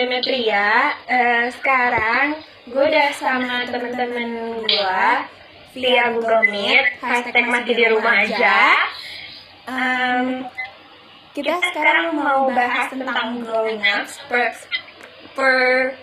podcast 0.00 0.08
Valda 0.08 0.08
Demetria. 0.08 0.68
Eh, 1.04 1.46
sekarang 1.60 2.26
gue 2.64 2.84
udah 2.88 3.08
sama 3.12 3.68
temen-temen 3.68 4.30
gue 4.64 5.04
via 5.76 6.04
Google 6.16 6.48
Meet, 6.48 6.86
hashtag 7.04 7.46
masih 7.46 7.74
di 7.76 7.84
rumah 7.84 8.24
aja. 8.24 8.80
Em, 9.68 10.48
kita 11.36 11.60
sekarang 11.60 12.16
mau 12.16 12.48
bahas 12.50 12.90
tentang 12.90 13.44
growing 13.44 13.84
up, 13.84 14.08
per, 15.36 15.94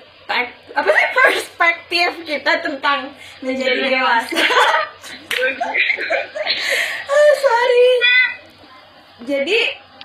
apa 0.77 0.89
sih 0.91 1.09
perspektif 1.11 2.09
kita 2.23 2.53
tentang 2.61 3.11
menjadi 3.41 3.97
dewasa. 3.97 4.39
Ah, 7.07 7.31
sorry. 7.43 7.89
Jadi 9.27 9.59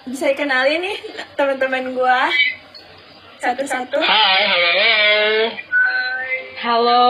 bisa 0.08 0.34
dikenalin 0.34 0.80
nih 0.82 0.96
teman-teman 1.38 1.94
gua 1.94 2.26
satu-satu. 3.42 3.98
Hai, 3.98 4.42
halo. 4.46 4.70
Halo. 6.62 7.04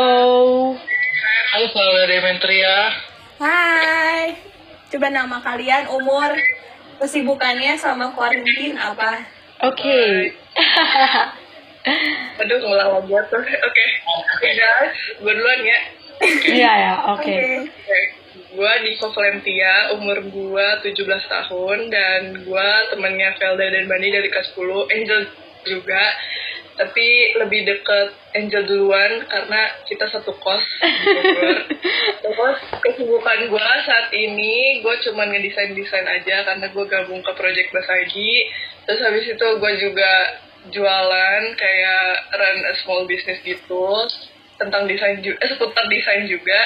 Halo, 1.53 1.67
Saudara 1.69 2.09
Demetria. 2.09 2.77
Hai. 3.37 4.41
Coba 4.89 5.13
nama 5.13 5.45
kalian, 5.45 5.93
umur, 5.93 6.33
kesibukannya 7.05 7.77
sama 7.77 8.17
quarantine 8.17 8.81
apa? 8.81 9.29
Oke. 9.61 10.33
Aduh, 12.41 12.59
ngelama 12.65 13.05
buat 13.05 13.29
tuh. 13.29 13.45
Oke. 13.45 13.85
Oke, 14.33 14.49
guys. 14.57 14.97
Gue 15.21 15.33
duluan 15.37 15.61
ya. 15.61 15.81
Iya 16.49 16.73
ya, 16.73 16.95
oke. 17.13 17.37
Gue 18.57 18.73
di 18.89 18.93
Valentia, 18.97 19.93
umur 20.01 20.25
gue 20.25 20.67
17 20.81 20.97
tahun, 21.29 21.79
dan 21.93 22.21
gue 22.41 22.69
temennya 22.89 23.37
Velda 23.37 23.69
dan 23.69 23.85
Bani 23.85 24.09
dari 24.09 24.29
kelas 24.33 24.57
10, 24.57 24.89
Angel 24.97 25.21
juga. 25.67 26.05
Tapi 26.73 27.37
lebih 27.37 27.69
deket 27.69 28.09
Angel 28.33 28.65
duluan 28.65 29.29
karena 29.29 29.61
kita 29.85 30.09
satu 30.09 30.33
kos. 30.41 30.65
Terus 32.25 32.59
kesibukan 32.81 33.39
gue 33.53 33.69
saat 33.85 34.09
ini, 34.17 34.81
gue 34.81 34.95
cuman 35.05 35.29
ngedesain-desain 35.37 36.09
aja 36.09 36.49
karena 36.49 36.67
gue 36.73 36.85
gabung 36.89 37.21
ke 37.21 37.33
Project 37.37 37.69
Basagi. 37.77 38.49
Terus 38.89 39.01
habis 39.05 39.25
itu 39.29 39.47
gue 39.61 39.73
juga 39.85 40.13
jualan 40.73 41.43
kayak 41.59 42.07
run 42.39 42.59
a 42.65 42.73
small 42.81 43.05
business 43.05 43.43
gitu 43.45 44.09
tentang 44.63 44.87
desain 44.87 45.19
juga, 45.19 45.43
eh, 45.43 45.51
seputar 45.51 45.85
desain 45.91 46.25
juga. 46.31 46.61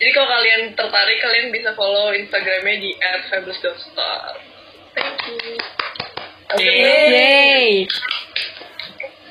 Jadi 0.00 0.10
kalau 0.16 0.28
kalian 0.32 0.72
tertarik, 0.72 1.18
kalian 1.20 1.52
bisa 1.52 1.76
follow 1.76 2.08
Instagramnya 2.16 2.80
di 2.80 2.90
@fabulous.store. 3.28 4.40
Thank 4.94 5.20
you. 5.28 6.03
Oke. 6.54 6.70
Yeay. 6.70 7.82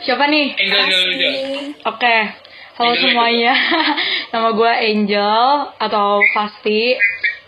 Siapa 0.03 0.27
nih? 0.27 0.51
Angel. 0.59 1.03
Oke. 1.87 2.17
Halo 2.75 2.91
Angel 2.91 2.99
semuanya. 2.99 3.53
Nama 4.35 4.49
gue 4.51 4.71
Angel 4.91 5.39
atau 5.79 6.19
Fasti. 6.35 6.99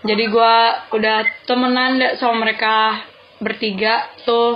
Jadi 0.06 0.24
gue 0.32 0.56
udah 0.96 1.18
temenan 1.44 2.00
deh 2.00 2.16
sama 2.16 2.48
mereka 2.48 3.04
bertiga 3.36 4.16
tuh 4.24 4.56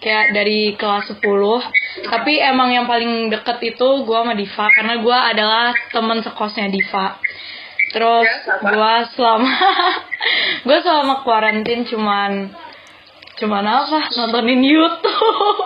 kayak 0.00 0.32
dari 0.32 0.72
kelas 0.80 1.12
10 1.12 1.20
tapi 2.08 2.40
emang 2.40 2.72
yang 2.72 2.88
paling 2.88 3.28
deket 3.28 3.76
itu 3.76 3.88
gue 4.00 4.16
sama 4.16 4.32
Diva 4.32 4.64
karena 4.72 4.96
gue 4.96 5.18
adalah 5.36 5.76
temen 5.92 6.24
sekosnya 6.24 6.72
Diva 6.72 7.20
terus 7.92 8.24
Ya, 8.24 8.48
sama. 8.48 8.68
gue 8.72 8.94
selama 9.12 9.52
gue 10.66 10.78
selama 10.80 11.14
kuarantin 11.20 11.84
cuman 11.84 12.48
cuman 13.34 13.66
apa 13.66 13.98
nontonin 14.14 14.62
YouTube 14.62 15.58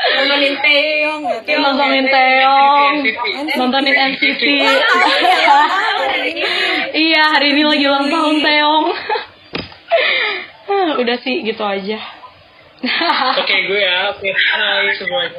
Nontonin 0.00 0.56
Teong 0.58 1.22
ya. 1.22 1.38
Teong. 1.44 1.60
nontonin 1.62 2.06
Teong 2.08 2.94
NCT. 3.04 3.56
nontonin 3.60 3.94
NCT 3.94 4.42
ini. 4.42 4.72
iya 6.96 7.22
hari 7.36 7.52
ini 7.54 7.62
lagi 7.62 7.84
ulang 7.86 8.06
tahun 8.10 8.36
Teong 8.42 8.86
udah 11.04 11.16
sih 11.22 11.44
gitu 11.46 11.62
aja 11.62 12.00
Oke, 12.80 13.56
gue 13.68 13.76
ya. 13.76 14.08
Oke, 14.08 14.32
hai 14.32 14.88
semuanya. 14.96 15.36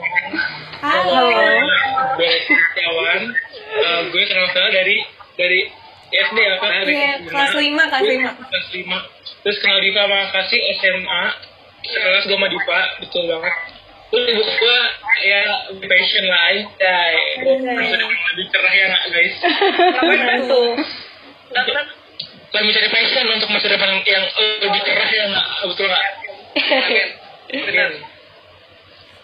Halo. 0.77 1.25
Gue 2.13 2.29
Setiawan. 2.45 3.21
Eh, 3.65 4.01
gue 4.13 4.23
kenal 4.29 4.45
Vela 4.53 4.69
dari 4.69 5.01
dari 5.41 5.59
SD 6.11 6.37
ya 6.37 6.55
kan? 6.59 6.69
Iya, 6.83 7.11
kelas 7.23 7.53
5, 7.55 7.91
kelas 7.91 8.03
5. 8.03 8.51
Kelas 8.51 8.67
5. 8.75 9.41
Terus 9.41 9.57
kenal 9.63 9.79
Diva 9.81 10.01
sama 10.05 10.19
Kasih 10.35 10.61
SMA. 10.77 11.23
Sekelas 11.81 12.23
gue 12.29 12.37
sama 12.37 12.47
Diva, 12.51 12.79
betul 13.01 13.23
banget. 13.25 13.55
Terus 14.11 14.25
ibu 14.27 14.43
gue 14.43 14.79
ya 15.23 15.41
lebih 15.71 15.87
passion 15.87 16.23
lah, 16.27 16.41
anjay. 16.51 17.15
Sudah 17.41 18.07
lebih 18.11 18.45
cerah 18.51 18.73
ya 18.75 18.85
nggak 18.91 19.03
guys? 19.09 19.35
Betul. 20.45 20.69
Bukan 22.51 22.63
mencari 22.67 22.89
passion 22.91 23.25
untuk 23.31 23.49
masa 23.55 23.67
depan 23.71 23.89
yang 24.03 24.23
lebih 24.61 24.81
cerah 24.83 25.09
ya 25.09 25.23
nggak? 25.31 25.45
Betul 25.71 25.85
nggak? 25.87 26.05
Benar. 27.51 27.89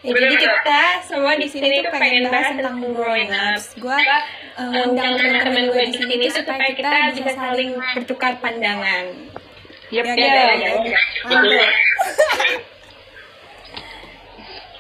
Ya, 0.06 0.14
jadi 0.14 0.36
kita 0.38 0.82
semua 1.10 1.34
di 1.42 1.50
sini 1.50 1.82
tuh 1.82 1.90
pengen 1.90 2.30
bahas 2.30 2.54
tentang 2.54 2.78
growing 2.94 3.34
up. 3.34 3.58
Gua 3.82 3.98
eh, 3.98 4.70
ngundang 4.70 5.18
teman-teman 5.18 5.74
gue 5.74 5.84
di 5.90 5.94
sini 5.98 6.14
tuh 6.30 6.46
supaya 6.46 6.70
kita 6.70 7.18
bisa 7.18 7.32
saling 7.34 7.74
bertukar 7.98 8.38
pandangan. 8.38 9.10
Yep, 9.90 10.06
Ya, 10.06 10.14
ya, 10.14 10.46
ya, 10.54 10.70
ya. 10.86 11.70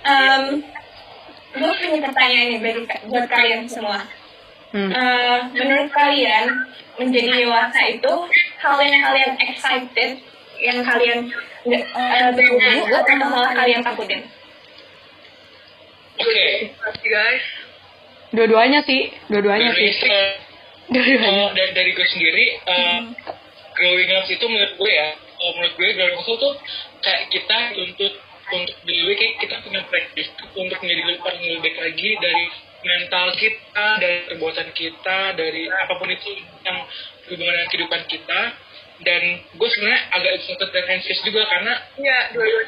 Em, 0.07 0.44
gue 1.57 1.72
punya 1.81 1.99
pertanyaan 2.05 2.47
nih 2.53 2.59
bagi 2.61 2.81
buat 3.09 3.25
kalian 3.25 3.61
semua. 3.66 4.05
Hmm. 4.69 4.91
Eh, 4.94 5.39
menurut 5.57 5.89
kalian 5.95 6.45
menjadi 7.01 7.29
dewasa 7.41 7.81
itu 7.89 8.13
hal 8.61 8.78
yang 8.85 9.01
kalian 9.01 9.34
excited, 9.49 10.11
yang 10.61 10.79
kalian 10.85 11.19
nggak 11.66 11.84
tunggu 12.38 12.94
atau 12.94 13.16
malah 13.17 13.51
kalian 13.57 13.81
takutin? 13.81 14.22
Oke. 16.17 16.47
Makasih 16.81 17.09
guys. 17.09 17.45
dua-duanya 18.28 18.83
sih 18.83 19.07
dua-duanya 19.31 19.72
sih 19.72 19.88
eh, 19.88 20.35
dua-duanya 20.91 21.19
kalau 21.23 21.47
dari, 21.55 21.72
dari 21.72 21.91
gue 21.95 22.07
sendiri, 22.11 22.45
eh, 22.59 23.00
growing 23.72 24.11
up 24.19 24.28
itu 24.28 24.45
menurut 24.51 24.73
gue 24.75 24.91
ya, 24.91 25.09
eh, 25.16 25.51
menurut 25.55 25.73
gue 25.79 25.89
growing 25.95 26.17
up 26.19 26.28
itu 26.28 26.50
kayak 27.00 27.22
kita 27.31 27.57
untuk 27.79 28.13
untuk 28.47 28.78
diri 28.83 29.00
gue 29.03 29.16
kayak 29.16 29.35
kita 29.44 29.55
punya 29.63 29.81
praktis 29.88 30.28
untuk 30.55 30.78
menjadi 30.83 31.01
lebih 31.07 31.19
orang 31.23 31.39
yang 31.39 31.53
lebih 31.59 31.63
baik 31.72 31.78
lagi 31.83 32.09
dari 32.19 32.45
mental 32.88 33.28
kita, 33.35 33.88
dari 33.99 34.17
perbuatan 34.31 34.69
kita, 34.72 35.19
dari 35.35 35.63
apa 35.67 35.94
pun 35.99 36.07
itu 36.11 36.29
yang 36.63 36.78
berhubungan 37.28 37.53
dengan 37.55 37.69
kehidupan 37.72 38.01
kita. 38.07 38.41
Dan 38.97 39.22
gue 39.53 39.67
sebenarnya 39.69 40.01
agak 40.09 40.31
excited 40.41 40.69
dan 40.73 40.85
anxious 40.89 41.22
juga 41.22 41.45
karena 41.45 41.73
ya 42.01 42.17
dua-dua 42.34 42.63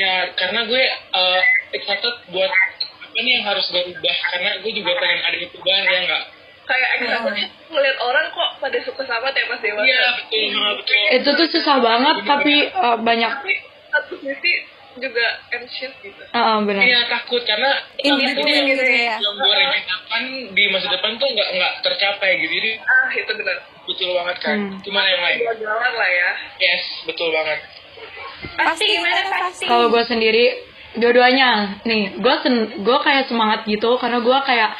ya 0.00 0.12
karena 0.32 0.60
gue 0.64 0.82
uh, 1.12 1.40
excited 1.70 2.14
buat 2.28 2.48
apa 2.48 3.18
nih 3.18 3.32
yang 3.36 3.44
harus 3.44 3.68
gue 3.68 3.82
ubah 3.86 4.16
karena 4.30 4.50
gue 4.58 4.72
juga 4.72 4.92
pengen 4.96 5.20
ada 5.20 5.36
perubahan 5.44 5.84
ya 5.84 5.98
nggak 6.02 6.22
kayak 6.64 6.88
excited 6.96 7.48
ngeliat 7.68 7.98
orang 8.00 8.26
kok 8.30 8.50
pada 8.58 8.78
suka 8.80 9.02
sama 9.04 9.28
ya 9.28 9.44
pas 9.44 9.58
dewasa 9.58 9.84
Iya 9.84 10.00
betul 10.16 10.42
betul. 10.78 11.04
itu 11.12 11.28
tuh 11.34 11.48
susah 11.52 11.76
banget 11.78 12.16
tapi 12.24 12.54
eh, 12.64 12.96
banyak 12.98 13.32
tapi 13.34 13.54
satu 13.90 14.14
sisi 14.16 14.52
juga 14.92 15.22
anxious 15.50 15.94
gitu 16.00 16.22
Eh, 16.24 16.56
benar 16.64 16.82
Iya 16.82 17.00
takut 17.08 17.42
karena 17.42 17.70
In 18.00 18.14
between 18.16 18.62
gitu 18.68 18.82
ya. 18.82 19.18
yang 19.18 19.34
gue 19.36 19.52
rencanakan 19.52 20.22
di 20.50 20.64
masa 20.66 20.88
depan 20.88 21.12
tuh 21.14 21.28
nggak 21.28 21.48
nggak 21.52 21.72
tercapai 21.80 22.30
gitu 22.38 22.52
jadi 22.52 22.70
ah 22.80 23.10
itu 23.12 23.32
benar 23.32 23.56
betul 23.82 24.08
banget 24.14 24.36
kan. 24.38 24.56
Hmm. 24.56 24.78
Gimana 24.80 25.06
yang 25.08 25.22
lain? 25.24 25.38
jalan 25.58 25.92
lah 25.92 26.10
ya 26.10 26.30
Yes 26.58 26.84
betul 27.04 27.28
banget. 27.30 27.58
Pasti 28.40 28.84
gimana 28.88 29.22
pasti? 29.28 29.64
kalau 29.68 29.92
gue 29.92 30.04
sendiri 30.04 30.44
dua-duanya. 30.96 31.80
Nih 31.86 32.18
gue 32.18 32.34
sen 32.42 32.82
gue 32.82 32.98
kayak 33.04 33.30
semangat 33.30 33.68
gitu 33.68 34.00
karena 34.00 34.18
gue 34.18 34.38
kayak 34.42 34.70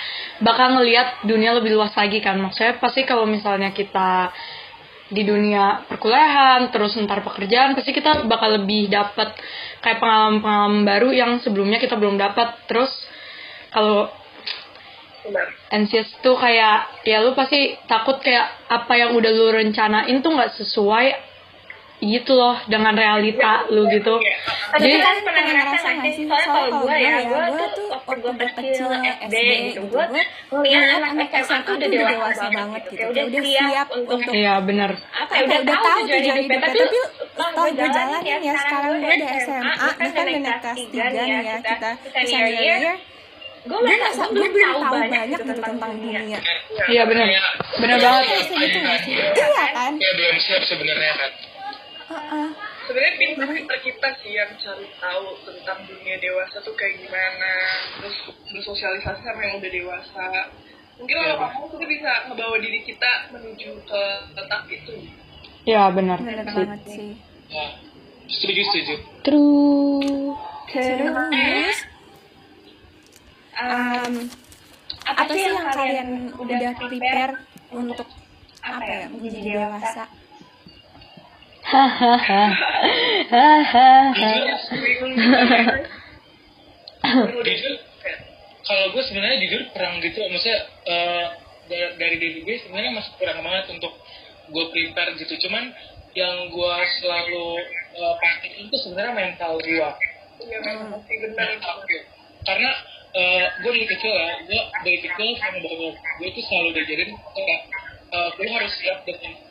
bakal 0.43 0.81
ngelihat 0.81 1.23
dunia 1.29 1.55
lebih 1.55 1.77
luas 1.77 1.93
lagi 1.95 2.19
kan. 2.25 2.41
Maksudnya 2.41 2.81
pasti 2.81 3.05
kalau 3.05 3.29
misalnya 3.29 3.71
kita 3.71 4.33
di 5.11 5.27
dunia 5.27 5.85
perkuliahan 5.91 6.71
terus 6.71 6.95
ntar 7.03 7.27
pekerjaan 7.27 7.75
pasti 7.75 7.91
kita 7.91 8.31
bakal 8.31 8.62
lebih 8.62 8.87
dapat 8.87 9.35
kayak 9.83 9.99
pengalaman-pengalaman 9.99 10.87
baru 10.87 11.11
yang 11.11 11.43
sebelumnya 11.43 11.83
kita 11.83 11.99
belum 11.99 12.15
dapat 12.15 12.62
terus 12.71 12.95
kalau 13.75 14.07
benar. 15.27 15.51
anxious 15.75 16.07
tuh 16.23 16.39
kayak 16.39 17.03
ya 17.03 17.27
lu 17.27 17.35
pasti 17.35 17.75
takut 17.91 18.23
kayak 18.23 18.71
apa 18.71 18.93
yang 18.95 19.19
udah 19.19 19.31
lu 19.35 19.51
rencanain 19.51 20.15
tuh 20.23 20.31
nggak 20.31 20.55
sesuai 20.62 21.07
gitu 22.00 22.32
loh 22.32 22.56
dengan 22.64 22.97
realita 22.97 23.69
lu 23.69 23.85
gitu. 23.93 24.17
Tapi 24.73 24.88
jadi 24.88 24.97
kalian 25.05 25.25
pernah 25.25 25.43
ngerasa 25.44 25.88
nggak 26.00 26.12
sih? 26.17 26.25
Soalnya 26.25 26.49
kalau 26.49 26.69
gue 26.81 26.97
ya, 26.97 27.12
gue 27.29 27.67
tuh 27.76 27.87
waktu 27.93 28.14
gue 28.17 28.32
kecil 28.41 28.88
SD 29.20 29.37
gitu, 29.69 29.81
gue 29.85 30.05
ngeliat 30.49 31.00
anak 31.12 31.29
SMA 31.44 31.61
tuh 31.61 31.75
udah 31.76 31.88
dewasa 31.93 32.47
banget 32.49 32.82
gitu, 32.88 33.05
kayak 33.12 33.26
udah 33.29 33.43
siap 33.44 33.88
untuk 33.93 34.19
iya 34.32 34.55
bener. 34.64 34.91
apa 34.97 35.32
ya, 35.37 35.43
udah 35.61 35.76
tahu 35.76 36.00
tujuan 36.08 36.37
hidupnya, 36.41 36.58
tapi 36.64 36.79
setelah 36.81 37.69
gue 37.69 37.88
jalanin 37.93 38.41
ya 38.41 38.55
sekarang 38.56 38.93
gue 38.97 39.12
udah 39.12 39.31
SMA, 39.44 39.88
bahkan 40.00 40.25
udah 40.25 40.41
naik 40.41 40.58
kelas 40.64 40.79
3 40.88 41.12
nih 41.12 41.29
ya, 41.29 41.56
kita 41.61 41.91
senior 42.25 42.49
year, 42.49 42.81
gue 43.61 43.79
merasa 43.85 44.25
gue 44.32 44.49
belum 44.49 44.73
tahu 44.81 44.97
banyak 45.05 45.23
gitu 45.37 45.52
tentang 45.52 45.93
dunia. 46.00 46.38
iya 46.88 47.02
bener. 47.05 47.29
Bener 47.76 47.97
banget. 48.00 48.25
gitu 48.49 48.79
nggak 48.81 48.99
sih? 49.05 49.12
Iya 49.20 49.67
kan? 49.76 49.93
ya 50.00 50.11
belum 50.17 50.37
siap 50.41 50.62
sebenarnya 50.64 51.12
kan 51.20 51.50
Sebenarnya 52.91 53.15
pintar 53.39 53.79
kita 53.87 54.09
sih 54.19 54.35
yang 54.35 54.51
cari 54.59 54.87
tahu 54.99 55.27
tentang 55.47 55.79
dunia 55.87 56.19
dewasa 56.19 56.59
tuh 56.67 56.75
kayak 56.75 56.99
gimana 57.07 57.53
terus 58.03 58.17
bersosialisasi 58.51 59.21
sama 59.23 59.41
yang 59.47 59.62
udah 59.62 59.71
dewasa. 59.71 60.27
Mungkin 60.99 61.17
kalau 61.17 61.37
kamu 61.39 61.67
kita 61.79 61.87
bisa 61.87 62.11
ngebawa 62.29 62.57
diri 62.59 62.81
kita 62.83 63.12
menuju 63.31 63.71
ke 63.87 64.03
tetap 64.35 64.62
itu. 64.67 64.95
Iya 65.65 65.83
bener 65.95 66.19
Bener 66.19 66.45
sih. 66.45 66.57
banget 66.57 66.81
sih. 66.91 67.11
nah, 67.55 67.73
setuju 68.27 68.61
setuju. 68.69 68.95
True. 69.23 70.35
Terus, 70.71 71.77
um, 73.59 74.15
apa 75.03 75.31
sih 75.35 75.43
yang 75.47 75.67
kalian 75.67 76.09
udah 76.39 76.59
prepare 76.79 77.35
untuk 77.75 78.09
apa 78.62 78.83
ya? 78.87 79.07
menjadi 79.11 79.41
dewasa? 79.57 80.05
Hahaha. 81.70 82.43
Kalau 88.61 88.87
gue 88.94 89.02
sebenarnya 89.06 89.38
jujur 89.46 89.62
kurang 89.75 89.99
gitu 90.02 90.19
maksudnya 90.31 90.58
eh, 90.87 91.26
dari, 91.70 91.87
dari 91.99 92.17
diri 92.19 92.38
gue 92.43 92.56
sebenarnya 92.67 92.93
masih 92.99 93.12
kurang 93.19 93.38
banget 93.46 93.64
untuk 93.70 93.94
gue 94.50 94.64
prepare 94.75 95.14
gitu. 95.14 95.34
Cuman 95.46 95.70
yang 96.19 96.50
gue 96.50 96.75
selalu 96.99 97.46
eh, 97.94 98.14
pastiin 98.19 98.66
itu 98.66 98.76
sebenarnya 98.82 99.14
mental 99.14 99.62
gue 99.62 99.78
ya 99.78 100.58
sih 101.06 101.16
benar 101.23 101.49
karena 102.43 102.70
eh, 103.14 103.46
gue 103.62 103.70
dari 103.70 103.87
kecil 103.87 104.11
ya 104.11 104.31
gue 104.43 104.61
dari 104.82 104.99
kecil 105.06 105.28
sama 105.38 105.58
bapak 105.62 105.94
gue 106.19 106.28
itu 106.34 106.40
selalu 106.50 106.69
diajarin 106.75 107.11
kayak 107.14 107.61
eh, 108.11 108.31
gue 108.34 108.49
harus 108.49 108.73
siap 108.81 108.99
dengan 109.06 109.50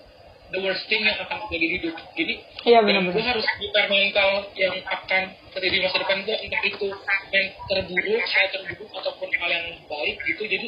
the 0.50 0.60
worst 0.66 0.84
thing 0.90 1.06
yang 1.06 1.18
akan 1.22 1.38
terjadi 1.46 1.66
di 1.66 1.76
hidup. 1.78 1.96
Jadi 2.18 2.34
Iya 2.66 2.80
dan 2.82 2.86
gue 2.86 2.88
bener-bener. 2.90 3.26
harus 3.38 3.46
prepare 3.58 3.90
mental 3.90 4.30
yang 4.58 4.76
akan 4.84 5.24
terjadi 5.54 5.76
di 5.78 5.82
masa 5.86 5.98
depan 6.02 6.18
gue 6.26 6.36
entah 6.36 6.62
itu 6.66 6.88
yang 7.30 7.46
terburuk 7.70 8.24
hal 8.26 8.46
terburuk 8.54 8.90
ataupun 8.98 9.30
hal 9.38 9.50
yang 9.50 9.68
baik 9.86 10.16
gitu. 10.26 10.44
Jadi 10.50 10.68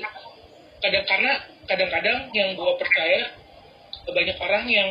kadang 0.81 1.05
karena 1.05 1.31
kadang-kadang 1.69 2.19
yang 2.33 2.49
gue 2.57 2.71
percaya 2.77 3.21
banyak 4.01 4.37
orang 4.41 4.65
yang 4.69 4.89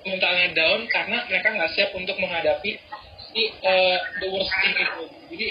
mentalnya 0.00 0.48
down 0.56 0.80
karena 0.88 1.22
mereka 1.28 1.48
nggak 1.54 1.70
siap 1.76 1.90
untuk 1.92 2.16
menghadapi 2.16 2.80
si 3.30 3.42
eh, 3.62 3.98
the 4.22 4.26
worst 4.30 4.50
thing 4.62 4.74
itu. 4.74 5.02
Jadi 5.30 5.46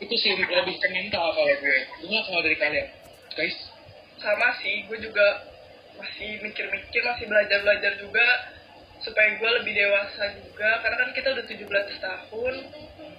itu 0.00 0.14
sih 0.16 0.32
lebih 0.32 0.76
ke 0.80 0.88
mental 0.88 1.36
kalau 1.36 1.52
gue. 1.60 1.78
Gimana 2.00 2.22
kalau 2.24 2.40
dari 2.40 2.56
kalian? 2.56 2.88
Guys? 3.36 3.56
Sama 4.20 4.52
sih 4.60 4.84
gue 4.88 4.98
juga 5.00 5.49
masih 6.00 6.40
mikir-mikir 6.40 7.02
masih 7.02 7.26
belajar-belajar 7.26 7.92
juga 7.96 8.26
supaya 8.98 9.28
gue 9.32 9.50
lebih 9.54 9.72
dewasa 9.74 10.22
juga 10.34 10.80
karena 10.80 10.96
kan 10.98 11.10
kita 11.12 11.28
udah 11.30 11.44
17 11.44 11.68
tahun 11.98 12.54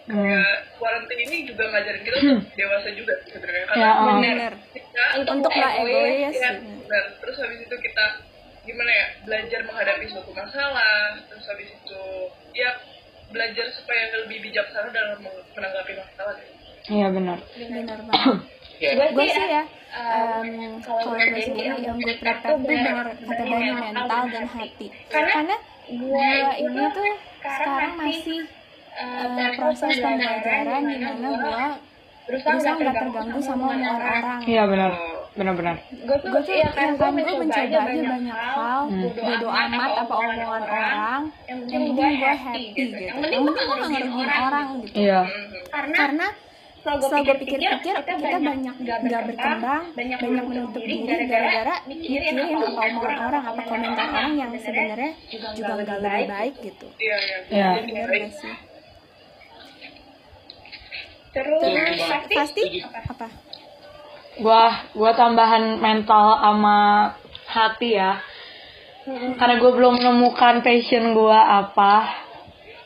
Hmm. 0.01 0.25
ya 0.25 0.44
kuarantin 0.75 1.13
ini 1.22 1.45
juga 1.45 1.69
ngajarin 1.69 2.01
kita 2.01 2.18
untuk 2.19 2.50
dewasa 2.57 2.89
juga 2.89 3.13
sebenarnya 3.24 3.66
karena 3.69 3.80
Ya, 3.80 3.92
oh. 3.94 4.06
Bener. 4.18 4.54
kita 4.74 5.04
Untuk 5.30 5.51
nggak 5.54 5.74
egois. 5.78 6.33
ya, 6.33 6.51
benar. 6.57 7.04
terus 7.22 7.38
habis 7.38 7.60
itu 7.62 7.75
kita 7.78 8.06
gimana 8.62 8.92
ya 8.92 9.06
belajar 9.24 9.62
menghadapi 9.62 10.06
suatu 10.07 10.34
masalah 10.34 11.16
terus 11.22 11.45
habis 11.45 11.69
itu 11.69 12.01
ya 12.51 12.81
belajar 13.30 13.66
supaya 13.72 14.04
lebih 14.19 14.42
bijaksana 14.42 14.89
dalam 14.89 15.22
menanggapi 15.54 15.94
masalah 15.95 16.34
Iya 16.81 17.07
bener. 17.07 17.38
Bener 17.54 18.00
banget. 18.01 18.38
ya 18.81 19.07
gue 19.13 19.25
sih 19.30 19.45
ya 19.45 19.63
em, 19.92 20.48
kalau 20.81 21.13
gue 21.13 21.42
sendiri 21.42 21.78
yang 21.80 21.98
gue 21.98 22.16
prepare 22.18 22.42
tuh 22.42 22.57
bener 22.60 23.06
kata 23.13 23.44
Bani 23.45 23.69
mental 23.72 24.24
dan 24.28 24.45
hati. 24.50 24.88
karena 25.07 25.56
gue 25.86 26.30
ini 26.57 26.83
tuh 26.89 27.12
sekarang 27.42 27.94
masih 27.95 28.39
eh, 28.92 29.50
proses 29.54 29.94
pembelajaran 29.95 30.81
di 30.83 30.98
mana 30.98 31.30
gue 31.30 31.63
berusaha 32.22 32.57
nggak 32.57 32.95
terganggu 32.95 33.39
sama 33.39 33.63
omongan 33.69 33.94
orang 33.98 34.39
Iya 34.45 34.63
bener. 34.66 34.92
Bener-bener. 35.31 35.75
gue 36.04 36.18
tuh 36.44 36.56
ya 36.60 36.69
kan 36.75 37.00
kan 37.00 37.16
gue 37.16 37.24
mencoba 37.24 37.56
aja 37.56 37.80
banyak 37.88 38.36
hal 38.36 38.81
bodo 38.92 39.48
amat 39.48 39.92
apa 40.04 40.13
omongan 40.13 40.63
orang 40.68 41.22
yang 41.48 41.60
penting 41.63 41.95
gue 41.95 42.10
happy 42.36 42.63
gitu. 42.75 43.00
yang 43.00 43.18
penting 43.24 43.39
gue 43.48 43.54
nggak 43.56 43.89
ngerugiin 43.95 44.27
orang 44.27 44.68
gitu. 44.84 44.95
Iya. 45.00 45.22
karena 45.72 46.27
setelah 46.81 47.22
gue 47.22 47.36
pikir-pikir 47.45 47.94
kita 47.94 48.38
banyak 48.42 48.75
nggak 48.81 49.00
berkembang 49.06 49.83
banyak 49.94 50.18
menutup 50.25 50.81
diri 50.81 51.06
gara-gara 51.30 51.75
mikirin 51.86 52.42
apa 52.42 52.81
omongan 52.89 53.18
orang 53.22 53.44
apa 53.54 53.62
komentar 53.69 54.06
orang 54.10 54.33
yang 54.33 54.50
sebenarnya 54.57 55.12
juga 55.54 55.78
nggak 55.78 55.98
lebih 56.01 56.25
baik. 56.25 56.54
gitu. 56.57 56.88
Iya 56.98 57.18
iya 57.22 57.38
Iya. 57.54 57.69
bener 57.86 58.10
gak 58.10 58.33
sih? 58.33 58.54
Terus 61.31 61.62
terus 61.63 62.01
pasti 62.33 62.62
apa? 62.84 63.27
Gua 64.42 64.63
gua 64.98 65.12
tambahan 65.13 65.77
mental 65.77 66.25
sama 66.42 66.77
hati 67.45 67.89
ya. 67.94 68.19
Karena 69.38 69.57
gue 69.57 69.72
belum 69.74 69.98
menemukan 69.98 70.62
passion 70.62 71.13
gua 71.13 71.62
apa. 71.62 72.10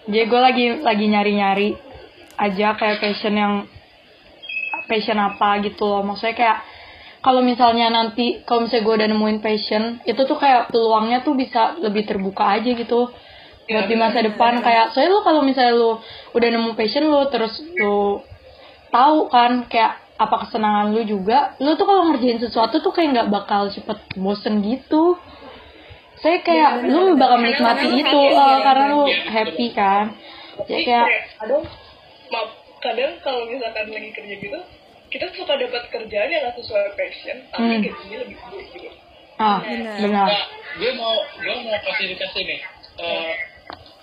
Jadi 0.06 0.26
gue 0.28 0.42
lagi 0.42 0.66
lagi 0.80 1.06
nyari-nyari 1.10 1.70
aja 2.38 2.76
kayak 2.78 3.02
passion 3.02 3.36
yang 3.36 3.54
passion 4.86 5.18
apa 5.20 5.62
gitu 5.66 5.84
loh. 5.86 6.02
Maksudnya 6.06 6.36
kayak 6.38 6.58
kalau 7.26 7.42
misalnya 7.42 7.90
nanti 7.90 8.46
kalau 8.46 8.70
misalnya 8.70 8.86
gue 8.86 8.96
udah 9.02 9.10
nemuin 9.10 9.40
passion 9.42 9.84
itu 10.06 10.22
tuh 10.30 10.38
kayak 10.38 10.70
peluangnya 10.70 11.26
tuh 11.26 11.34
bisa 11.34 11.74
lebih 11.82 12.06
terbuka 12.06 12.62
aja 12.62 12.70
gitu. 12.70 13.10
Buat 13.66 13.90
di 13.90 13.98
masa 13.98 14.22
depan 14.22 14.62
kayak 14.62 14.94
soalnya 14.94 15.10
lu 15.10 15.20
kalau 15.26 15.42
misalnya 15.42 15.74
lu 15.74 15.98
udah 16.38 16.50
nemu 16.54 16.78
passion 16.78 17.10
lu 17.10 17.26
terus 17.34 17.58
lu 17.82 18.22
tahu 18.94 19.26
kan 19.34 19.66
kayak 19.66 20.06
apa 20.16 20.36
kesenangan 20.46 20.94
lu 20.94 21.02
juga 21.04 21.58
lu 21.58 21.74
tuh 21.76 21.84
kalau 21.90 22.14
ngerjain 22.14 22.40
sesuatu 22.40 22.80
tuh 22.80 22.94
kayak 22.94 23.10
nggak 23.18 23.30
bakal 23.34 23.74
cepet 23.74 23.98
bosen 24.22 24.62
gitu. 24.62 25.18
Saya 26.22 26.46
kayak 26.46 26.86
lu 26.86 27.18
bakal 27.18 27.42
menikmati 27.42 27.90
itu 28.06 28.22
eh, 28.38 28.58
karena 28.62 28.84
lu 28.94 29.02
happy 29.10 29.68
kan. 29.74 30.14
Jadi 30.70 30.82
kayak 30.88 31.08
kayak 31.42 31.85
kadang 32.86 33.14
kalau 33.20 33.50
misalkan 33.50 33.90
lagi 33.90 34.10
kerja 34.12 34.36
gitu 34.38 34.60
kita 35.08 35.26
suka 35.34 35.54
dapat 35.56 35.84
kerjaan 35.90 36.30
yang 36.30 36.42
nggak 36.44 36.56
sesuai 36.56 36.94
passion 36.94 37.38
tapi 37.50 37.66
Hmm. 37.66 37.82
gajinya 37.82 38.18
lebih 38.22 38.38
gede 38.38 38.62
gitu 38.72 38.90
ah 39.36 39.60
Bener. 39.60 39.98
benar 40.00 40.28
Nah, 40.28 40.46
gue 40.76 40.92
mau 40.94 41.14
gue 41.36 41.56
mau 41.58 41.76
klasifikasi 41.82 42.40
nih. 42.42 42.60
Eh, 42.96 43.34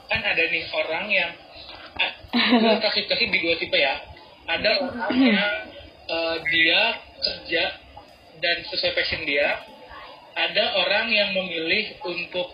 kan 0.07 0.21
ada 0.21 0.43
nih 0.45 0.65
orang 0.71 1.05
yang 1.09 1.33
ah, 1.97 2.13
gue 2.61 2.75
klasifikasi 2.79 3.25
di 3.25 3.39
dua 3.41 3.55
tipe 3.57 3.77
ya. 3.77 3.97
Ada 4.45 4.71
orang 4.83 5.13
yang 5.17 5.53
eh, 6.07 6.37
dia 6.49 6.81
kerja 7.19 7.63
dan 8.39 8.57
sesuai 8.67 8.93
passion 8.93 9.25
dia. 9.25 9.57
Ada 10.33 10.65
orang 10.81 11.09
yang 11.09 11.33
memilih 11.33 11.97
untuk 12.03 12.53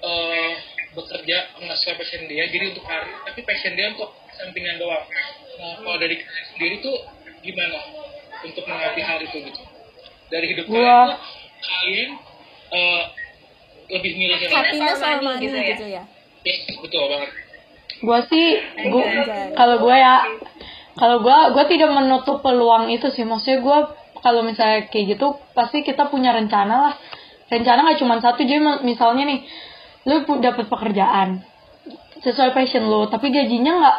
eh, 0.00 0.52
bekerja 0.92 1.36
nggak 1.56 1.76
sesuai 1.76 1.96
passion 1.96 2.22
dia, 2.26 2.44
jadi 2.46 2.64
untuk 2.68 2.84
karir, 2.84 3.16
tapi 3.24 3.40
passion 3.42 3.72
dia 3.72 3.90
untuk 3.90 4.10
sampingan 4.42 4.76
doang. 4.76 5.04
Nah, 5.54 5.74
kalau 5.78 5.96
dari 5.96 6.18
kalian 6.18 6.46
sendiri 6.50 6.76
tuh 6.80 6.96
gimana 7.40 7.78
untuk 8.42 8.64
menghadapi 8.64 9.00
hal 9.00 9.18
itu 9.20 9.36
gitu? 9.44 9.62
Dari 10.28 10.46
hidup 10.48 10.64
Gua- 10.66 10.78
kalian, 10.82 11.06
tuh, 11.06 11.20
kalian 11.62 12.10
eh, 12.72 13.02
lebih 13.90 14.12
milih 14.16 14.38
yang 14.38 14.50
mana? 14.50 14.58
happiness 14.58 14.98
or 14.98 15.18
money 15.20 15.44
gitu 15.44 15.86
ya 15.86 16.02
Yes, 16.42 16.58
betul 16.74 17.06
banget. 17.06 17.30
gue 18.02 18.20
sih 18.26 18.46
gua 18.88 19.04
kalau 19.54 19.76
gue 19.78 19.94
ya 19.94 20.26
kalau 20.92 21.22
gue 21.22 21.38
gue 21.54 21.64
tidak 21.70 21.90
menutup 21.92 22.42
peluang 22.42 22.90
itu 22.90 23.06
sih 23.08 23.22
maksudnya 23.22 23.62
gue 23.62 23.78
kalau 24.18 24.42
misalnya 24.42 24.90
kayak 24.90 25.14
gitu 25.14 25.38
pasti 25.52 25.80
kita 25.80 26.08
punya 26.08 26.34
rencana 26.34 26.74
lah 26.82 26.94
rencana 27.46 27.86
nggak 27.86 28.00
cuma 28.00 28.18
satu 28.18 28.42
jadi 28.42 28.58
misalnya 28.82 29.22
nih 29.22 29.40
lu 30.02 30.18
dapat 30.40 30.66
pekerjaan 30.66 31.46
sesuai 32.18 32.50
passion 32.50 32.82
lu 32.84 33.06
tapi 33.06 33.30
gajinya 33.30 33.72
nggak 33.76 33.98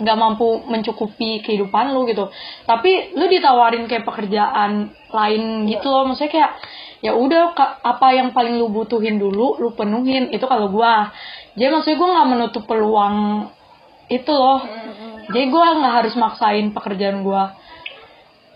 nggak 0.00 0.16
mampu 0.16 0.64
mencukupi 0.64 1.44
kehidupan 1.44 1.92
lu 1.92 2.08
gitu. 2.08 2.32
Tapi 2.64 3.14
lu 3.14 3.28
ditawarin 3.28 3.84
kayak 3.84 4.08
pekerjaan 4.08 4.90
lain 5.12 5.42
gitu 5.68 5.86
loh. 5.86 6.08
Maksudnya 6.08 6.32
kayak 6.32 6.52
ya 7.00 7.12
udah 7.16 7.56
apa 7.84 8.08
yang 8.16 8.32
paling 8.32 8.56
lu 8.56 8.72
butuhin 8.72 9.20
dulu 9.20 9.60
lu 9.60 9.76
penuhin. 9.76 10.32
Itu 10.32 10.48
kalau 10.48 10.72
gua. 10.72 11.12
Jadi 11.54 11.68
maksudnya 11.68 11.98
gue 12.00 12.08
nggak 12.08 12.28
menutup 12.30 12.62
peluang 12.64 13.16
itu 14.10 14.32
loh. 14.32 14.64
Jadi 15.30 15.46
gue 15.46 15.64
nggak 15.78 15.94
harus 16.02 16.14
maksain 16.18 16.74
pekerjaan 16.74 17.22
gue 17.22 17.42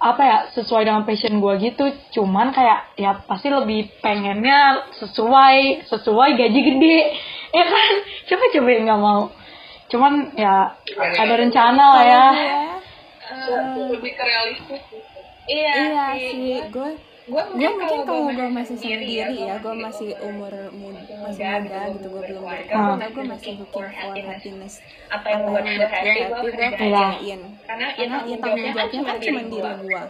apa 0.05 0.21
ya 0.21 0.39
sesuai 0.53 0.85
dengan 0.85 1.07
passion 1.07 1.39
gue 1.39 1.55
gitu. 1.61 1.85
Cuman 2.21 2.51
kayak 2.51 2.97
ya 2.99 3.21
pasti 3.25 3.49
lebih 3.53 3.93
pengennya 4.01 4.91
sesuai 4.99 5.89
sesuai 5.89 6.31
gaji 6.35 6.61
gede. 6.61 7.01
Ya 7.55 7.63
kan? 7.71 7.95
Coba 8.27 8.45
coba 8.51 8.69
yang 8.75 8.83
nggak 8.91 8.99
mau 8.99 9.31
cuman 9.91 10.13
ya 10.37 10.73
ada 10.97 11.35
rencana 11.37 11.85
lah 11.95 12.05
ya. 12.05 12.25
Lebih 13.91 14.13
ke 14.17 14.23
realistis 14.25 14.83
Iya, 15.45 15.73
iya 15.77 16.07
sih. 16.17 16.57
gue 16.73 16.91
Gue 17.25 17.41
gue 17.57 17.57
mungkin 17.57 18.05
kalau 18.05 18.29
gue 18.37 18.49
masih 18.53 18.77
sendiri 18.77 19.33
ya 19.49 19.57
gue 19.57 19.73
masih 19.81 20.13
umur 20.21 20.53
muda 20.77 21.01
masih 21.25 21.41
muda 21.41 21.81
gitu 21.97 22.07
gue 22.13 22.23
belum 22.29 22.45
berkeluarga. 22.45 23.09
gue 23.17 23.25
masih 23.25 23.53
looking 23.57 23.65
for 23.73 23.89
happiness. 23.89 24.75
apa 25.09 25.27
yang 25.33 25.41
membuat 25.49 25.65
gue 25.65 25.73
gue 25.73 25.89
happy, 25.89 26.21
gue 26.21 26.29
gue 26.29 26.53
kerjain. 26.53 26.77
kerjain 26.77 27.41
Karena 27.65 27.87
ya 27.97 28.05
ya 28.29 28.37
tanggung 28.45 28.73
jawabnya 28.77 29.01
kan 29.09 29.17
cuma 29.25 29.41
diri 29.49 29.73
gue 29.73 30.03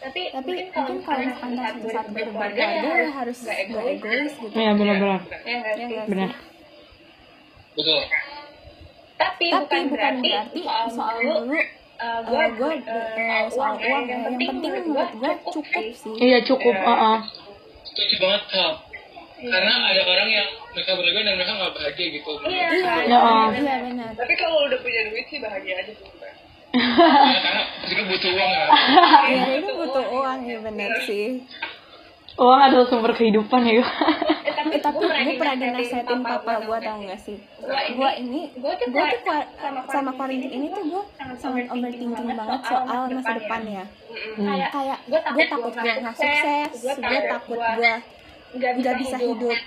Tapi, 0.00 0.20
tapi 0.32 0.52
mungkin 0.76 0.96
kalau 1.04 1.20
misalkan 1.24 1.50
saat 1.56 1.76
saat 1.88 2.08
berkeluarga 2.12 2.64
ya 2.68 3.08
harus 3.16 3.38
gak 3.44 3.56
egois 3.60 4.32
gitu. 4.32 4.56
Iya 4.56 4.70
benar-benar. 4.76 5.20
Ya 5.44 5.56
nggak 5.60 5.74
ya 5.76 6.02
benar. 6.08 6.30
Betul 7.76 8.04
Tapi, 9.20 9.46
tapi 9.52 9.60
bukan 9.60 9.82
berarti, 9.92 10.30
soal 10.64 10.86
soal 10.88 11.14
dulu 11.20 11.36
dulu 11.44 11.60
uh, 12.00 12.20
gue 12.24 12.44
gue 12.56 12.72
gue 12.80 13.38
soal 13.52 13.74
uang 13.76 14.04
ya. 14.08 14.16
yang 14.16 14.22
penting 14.40 14.72
menurut 14.72 15.10
gue 15.12 15.32
cukup 15.52 15.84
sih. 15.92 16.14
iya 16.16 16.38
cukup 16.40 16.72
uh-uh. 16.72 17.18
setuju 17.84 18.14
banget 18.24 18.42
Kak. 18.48 18.74
karena 19.40 19.72
ada 19.92 20.02
orang 20.04 20.28
yang 20.28 20.48
mereka 20.72 20.90
berlebihan 20.96 21.24
dan 21.26 21.34
mereka 21.40 21.52
nggak 21.56 21.72
bahagia 21.80 22.06
gitu. 22.12 22.30
Iya, 22.44 22.66
iya 22.76 22.94
Ya, 23.08 23.18
oh. 23.24 23.48
iya 23.56 23.76
benar. 23.88 24.10
Tapi 24.12 24.34
kalau 24.36 24.68
udah 24.68 24.78
punya 24.84 25.00
duit 25.08 25.26
sih 25.32 25.38
bahagia 25.40 25.74
aja 25.80 25.92
sih 25.96 26.06
Mbak. 26.12 26.32
Ya, 26.70 27.38
karena 27.42 27.62
kan 27.88 28.04
butuh 28.06 28.30
uang 28.36 28.50
ya. 28.52 28.66
Iya 29.26 29.44
itu 29.64 29.72
butuh 29.74 30.04
uang 30.12 30.38
ya 30.44 30.58
benar 30.60 30.90
sih. 31.08 31.26
Uang 32.36 32.60
adalah 32.62 32.86
sumber 32.86 33.12
kehidupan 33.16 33.64
ya 33.64 33.80
tapi, 34.62 34.70
Eh, 34.70 34.80
tapi 34.80 34.96
gue 34.98 35.08
gue 35.10 35.34
pernah 35.34 35.56
dinasehatin 35.58 36.20
papa 36.22 36.52
gue 36.60 36.78
tau 36.80 36.98
gak 37.02 37.20
sih? 37.20 37.36
Gue 37.90 38.10
ini 38.16 38.40
gue 38.52 38.72
tuh 38.76 38.88
sama 39.86 40.10
quarantine 40.12 40.52
ini 40.52 40.66
tuh 40.68 40.84
gue 40.86 41.02
sangat 41.34 41.66
overthinking 41.68 42.08
banget 42.30 42.60
soal 42.62 42.86
masa 43.10 43.32
depan 43.34 43.60
ya. 43.64 43.84
Kayak 44.36 44.70
kayak 44.70 44.98
gue 45.04 45.20
takut 45.46 45.72
gue 45.74 45.92
nggak 45.96 46.14
sukses 46.14 46.70
gue 46.78 46.94
takut 47.26 47.58
gue 47.58 47.92
nggak 48.52 48.94
bisa 48.98 49.16
hidup 49.16 49.58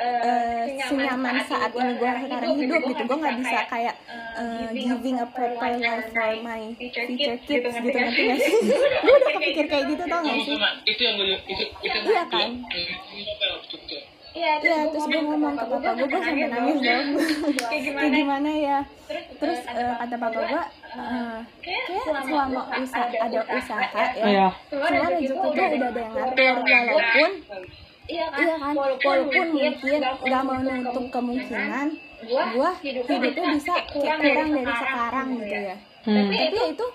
eh, 0.00 0.64
senyaman 0.82 1.36
saat 1.44 1.70
ini 1.70 1.92
gue 1.94 2.10
sekarang 2.18 2.52
hidup 2.56 2.80
gitu. 2.82 3.02
Gue 3.04 3.18
nggak 3.18 3.36
bisa 3.38 3.58
kayak 3.66 3.94
eh, 4.32 4.68
giving 4.72 5.16
a 5.16 5.26
proper 5.26 5.50
life 5.76 6.08
for 6.08 6.32
my 6.40 6.62
future 6.72 7.04
kids 7.06 7.42
gitu 7.42 7.68
nanti 7.68 7.90
gak 7.92 8.38
sih? 8.38 8.54
gue 8.96 9.12
udah 9.12 9.32
kepikir 9.34 9.66
kayak 9.66 9.84
gitu 9.86 10.04
tau 10.06 10.20
gak 10.20 10.36
sih 10.38 10.56
itu 10.86 11.02
yang 11.02 11.14
gue 11.14 11.26
itu 11.44 11.64
itu 11.80 11.92
yang 11.92 12.04
Iya 12.06 12.22
kan? 12.24 12.50
Iya, 14.30 14.52
Iya, 14.62 14.76
terus 14.94 15.04
gue 15.10 15.22
ngomong 15.26 15.54
ke 15.58 15.64
papa 15.66 15.90
gue, 15.90 16.06
gue 16.06 16.20
sampai 16.22 16.46
nangis 16.46 16.78
dong. 16.78 17.06
Kayak 17.98 18.12
gimana 18.14 18.50
ya? 18.54 18.78
Terus 19.10 19.60
eh, 19.66 19.94
kata 19.98 20.16
papa 20.16 20.38
gue, 20.38 20.62
eh, 20.94 21.38
kayak 21.66 22.22
selama 22.24 22.62
usaha 22.78 23.10
ada 23.10 23.40
usaha 23.42 24.02
ya, 24.14 24.22
Iya. 24.22 24.48
semua 24.70 24.88
rezeki 24.94 25.26
tuh 25.34 25.38
udah 25.50 25.66
ada 25.66 25.80
yang 25.98 26.12
ngatur 26.14 26.54
walaupun 26.62 27.30
iya 28.10 28.26
kan, 28.26 28.42
iya 28.42 28.54
kan, 28.58 28.74
walaupun 28.74 29.18
mungkin 29.54 29.98
nggak 30.02 30.42
mau 30.42 30.58
nutup 30.58 31.06
kemungkinan 31.10 31.86
gue 32.20 32.70
hidupnya 32.82 33.16
bisa 33.54 33.72
kayak 33.86 34.18
kurang 34.18 34.48
dari 34.52 34.74
sekarang 34.76 35.26
gitu 35.38 35.56
ya. 35.56 35.76
Hmm. 36.00 36.16
Tapi 36.16 36.34
ya 36.54 36.64
itu 36.70 36.86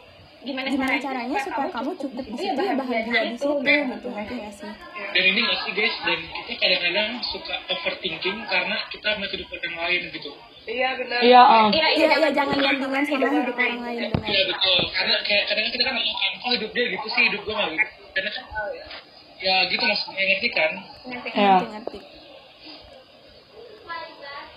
gimana, 0.46 0.68
gimana 0.70 0.96
caranya 1.02 1.38
supaya 1.42 1.70
kamu 1.74 1.92
cukup 1.98 2.24
di 2.24 2.36
situ 2.38 2.62
ya 2.62 2.74
bahagia 2.78 3.22
di 3.26 3.36
situ 3.36 3.58
gitu 3.66 4.08
gak 4.14 4.54
sih? 4.54 4.72
dan 5.14 5.24
ini 5.26 5.40
nggak 5.42 5.60
sih 5.66 5.72
guys 5.74 5.96
dan 6.06 6.20
kita 6.22 6.54
kadang-kadang 6.62 7.10
suka 7.26 7.56
overthinking 7.74 8.38
karena 8.46 8.78
kita 8.94 9.08
melihat 9.18 9.32
hidup 9.36 9.50
orang 9.50 9.76
lain 9.82 10.02
gitu 10.14 10.32
iya 10.66 10.90
benar 10.98 11.20
iya 11.22 11.42
uh. 11.42 11.68
Iya, 11.74 11.88
Iya, 11.98 12.08
iya 12.22 12.30
jangan 12.34 12.58
bandingan 12.58 13.04
sama 13.06 13.28
hidup 13.30 13.56
orang 13.58 13.82
lain 13.86 14.02
benar. 14.14 14.28
Iya 14.30 14.42
betul, 14.50 14.80
karena 14.94 15.16
kayak 15.26 15.44
kadang 15.50 15.66
kita 15.70 15.84
kan 15.86 15.94
ngomong 15.94 16.18
kok 16.42 16.52
hidup 16.58 16.72
dia 16.74 16.86
gitu 16.94 17.08
sih, 17.10 17.24
hidup 17.30 17.42
gue 17.46 17.54
nggak 17.54 17.70
gitu. 17.74 17.88
Karena 18.16 18.30
kan 18.34 18.44
ya 19.36 19.56
gitu 19.70 19.84
maksudnya 19.84 20.24
ngerti 20.26 20.50
kan? 20.54 20.72
ya 20.74 21.10
Ngerti-ngerti. 21.12 22.00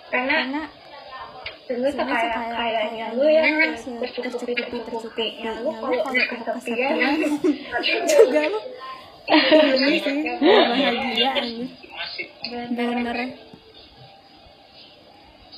karena 0.09 0.33
Karena 0.41 0.61
kayak 1.69 2.49
kayak 2.49 3.09
lu 3.13 3.25
ya 3.29 3.41
lu 3.45 4.01
tercukupi 4.01 4.53
tercukupi 4.57 5.27
ya 5.37 5.53
lu 5.61 5.69
lu 5.69 5.97
kalau 6.01 6.09
udah 6.09 6.25
kesepian 6.57 6.97
juga 8.09 8.41
lu 8.49 8.59
ini 9.29 10.01
sih 10.01 10.17
bahagia 10.41 11.31
ini. 11.45 11.65
Masih. 11.69 12.25
bener 12.73 13.17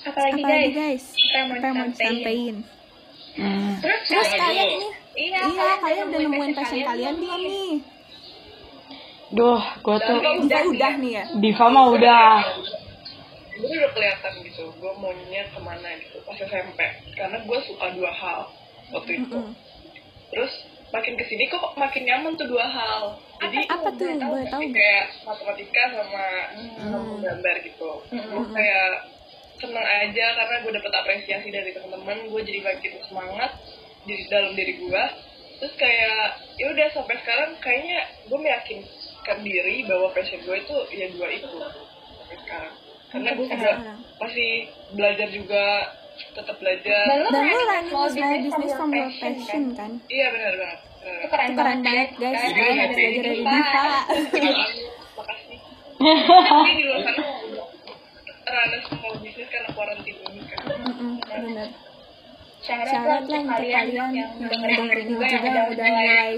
apalagi 0.02 0.42
apalagi 0.42 0.42
guys? 0.44 0.74
guys? 0.76 1.06
Apa 1.16 1.66
yang 1.72 1.76
mau 1.80 1.88
disampaikan? 1.88 2.56
Hmm. 3.32 3.74
terus 3.80 4.02
terus 4.12 4.30
kalian 4.36 4.68
nih? 4.68 4.92
Iya 5.16 5.40
iya 5.48 5.72
kalian 5.80 6.06
udah 6.12 6.20
nemuin 6.28 6.52
passion 6.52 6.84
kalian 6.84 7.16
belum 7.16 7.42
nih? 7.48 7.74
duh 9.32 9.64
gue 9.64 9.98
tuh 10.04 10.18
Diva 10.20 10.60
udah 10.68 10.94
nih 11.00 11.12
ya? 11.16 11.24
Diva 11.40 11.66
mah 11.72 11.86
udah 11.96 12.24
gue 13.62 13.70
udah 13.70 13.92
kelihatan 13.94 14.34
gitu 14.42 14.64
gue 14.74 14.92
maunya 14.98 15.46
ke 15.54 15.60
mana 15.62 15.90
gitu 16.02 16.18
pas 16.26 16.34
SMP 16.34 16.80
karena 17.14 17.38
gue 17.46 17.58
suka 17.70 17.86
dua 17.94 18.12
hal 18.12 18.50
waktu 18.92 19.12
itu. 19.24 19.40
Terus 20.32 20.54
makin 20.92 21.14
ke 21.16 21.24
sini 21.30 21.48
kok 21.48 21.78
makin 21.80 22.04
nyaman 22.04 22.34
tuh 22.36 22.48
dua 22.50 22.68
hal. 22.68 23.16
Jadi 23.42 23.58
apa 23.70 23.90
tuh 23.96 24.10
boleh 24.20 24.46
tahu 24.52 24.62
nggak? 24.68 24.76
kayak 24.76 25.06
matematika 25.24 25.84
sama 25.94 26.26
sama 26.78 26.98
gambar 27.22 27.56
gitu. 27.64 27.92
Gue 28.12 28.46
kayak 28.52 28.92
seneng 29.62 29.86
aja 29.86 30.26
karena 30.42 30.56
gue 30.66 30.72
dapet 30.74 30.94
apresiasi 30.94 31.48
dari 31.54 31.70
teman-teman 31.72 32.18
gue 32.34 32.42
jadi 32.42 32.60
makin 32.66 32.94
semangat 33.06 33.52
di 34.10 34.16
dalam 34.26 34.58
diri 34.58 34.74
gue 34.82 35.04
terus 35.62 35.78
kayak 35.78 36.42
ya 36.58 36.66
udah 36.74 36.88
sampai 36.90 37.22
sekarang 37.22 37.54
kayaknya 37.62 38.02
gue 38.26 38.40
meyakinkan 38.42 39.38
diri 39.46 39.86
bahwa 39.86 40.10
passion 40.18 40.42
gue 40.42 40.58
itu 40.58 40.76
ya 40.98 41.06
dua 41.14 41.28
itu 41.30 41.54
sampai 41.54 42.38
sekarang 42.42 42.74
karena 43.12 43.30
gue 43.36 43.48
juga 43.48 43.72
masih 44.18 44.52
belajar 44.96 45.28
juga 45.30 45.64
tetap 46.32 46.56
belajar. 46.64 47.02
Dan 47.08 47.18
lu 47.22 47.30
dan 47.30 47.44
running 47.44 47.68
running 47.68 47.90
small 47.92 48.08
small 48.08 48.32
business 48.32 48.56
business 48.56 48.72
from 48.80 48.92
your 48.96 49.10
passion 49.12 49.64
kan? 49.76 49.92
iya 50.08 50.28
benar 50.32 50.54
banget. 50.56 50.80
Itu 51.02 51.28
keren, 51.28 51.48
itu 51.52 51.60
keren 51.60 51.80
banget. 51.84 52.10
guys. 52.16 52.42
Belajar 52.56 52.90
dari 52.94 53.20
Diva. 53.20 53.60
Makasih. 55.18 55.60
Tapi 56.02 56.72
di 56.78 56.84
luar 56.88 57.02
sana 57.06 57.24
rada 58.52 58.78
small 58.88 59.16
business 59.20 59.48
karena 59.52 59.70
quarantine 59.76 60.20
ini 60.32 60.42
kan. 60.48 60.60
Bener 61.28 61.70
syarat 62.62 62.88
syarat 62.94 63.24
lah 63.26 63.42
untuk 63.42 63.58
kalian 63.58 63.88
yang 63.90 64.12
dengerin 64.38 64.86
ini 64.94 65.04
juga 65.10 65.26
yang 65.34 65.68
udah 65.74 65.88
mulai 65.90 66.34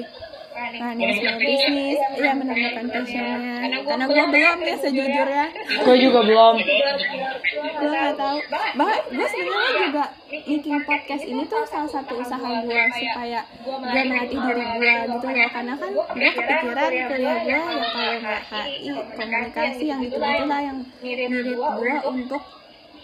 running 0.53 1.11
small 1.17 1.37
business 1.41 1.99
ya 2.17 2.31
menemukan 2.37 2.85
passionnya. 2.89 3.55
karena 3.83 4.05
gue 4.05 4.23
belum 4.29 4.57
ya 4.61 4.75
sejujurnya. 4.79 5.45
gue 5.83 5.97
juga 5.97 6.19
belum. 6.23 6.55
gue 6.61 7.89
nggak 7.91 8.15
tahu. 8.17 8.37
Bahkan 8.77 9.01
gue 9.13 9.27
sebenarnya 9.27 9.71
juga 9.89 10.05
bikin 10.29 10.77
podcast 10.85 11.23
ini 11.25 11.43
tuh 11.49 11.61
salah 11.65 11.89
satu 11.89 12.13
usaha 12.21 12.49
gue 12.63 12.81
supaya 12.93 13.39
gue 13.45 13.75
melatih 14.07 14.39
diri 14.39 14.63
gue 14.77 14.93
gitu 15.13 15.27
loh. 15.27 15.49
karena 15.53 15.73
kan 15.77 15.89
gue 15.93 16.05
kepikiran 16.13 16.93
kuliah 17.09 17.37
gue 17.43 17.53
ya 17.53 17.61
kalau 17.89 18.13
nggak 18.21 18.41
HI 18.49 18.89
komunikasi 19.17 19.83
yang 19.89 19.99
gitu 20.01 20.17
lah 20.17 20.61
yang 20.61 20.77
mirip 21.01 21.31
gue 21.53 21.93
untuk 22.07 22.43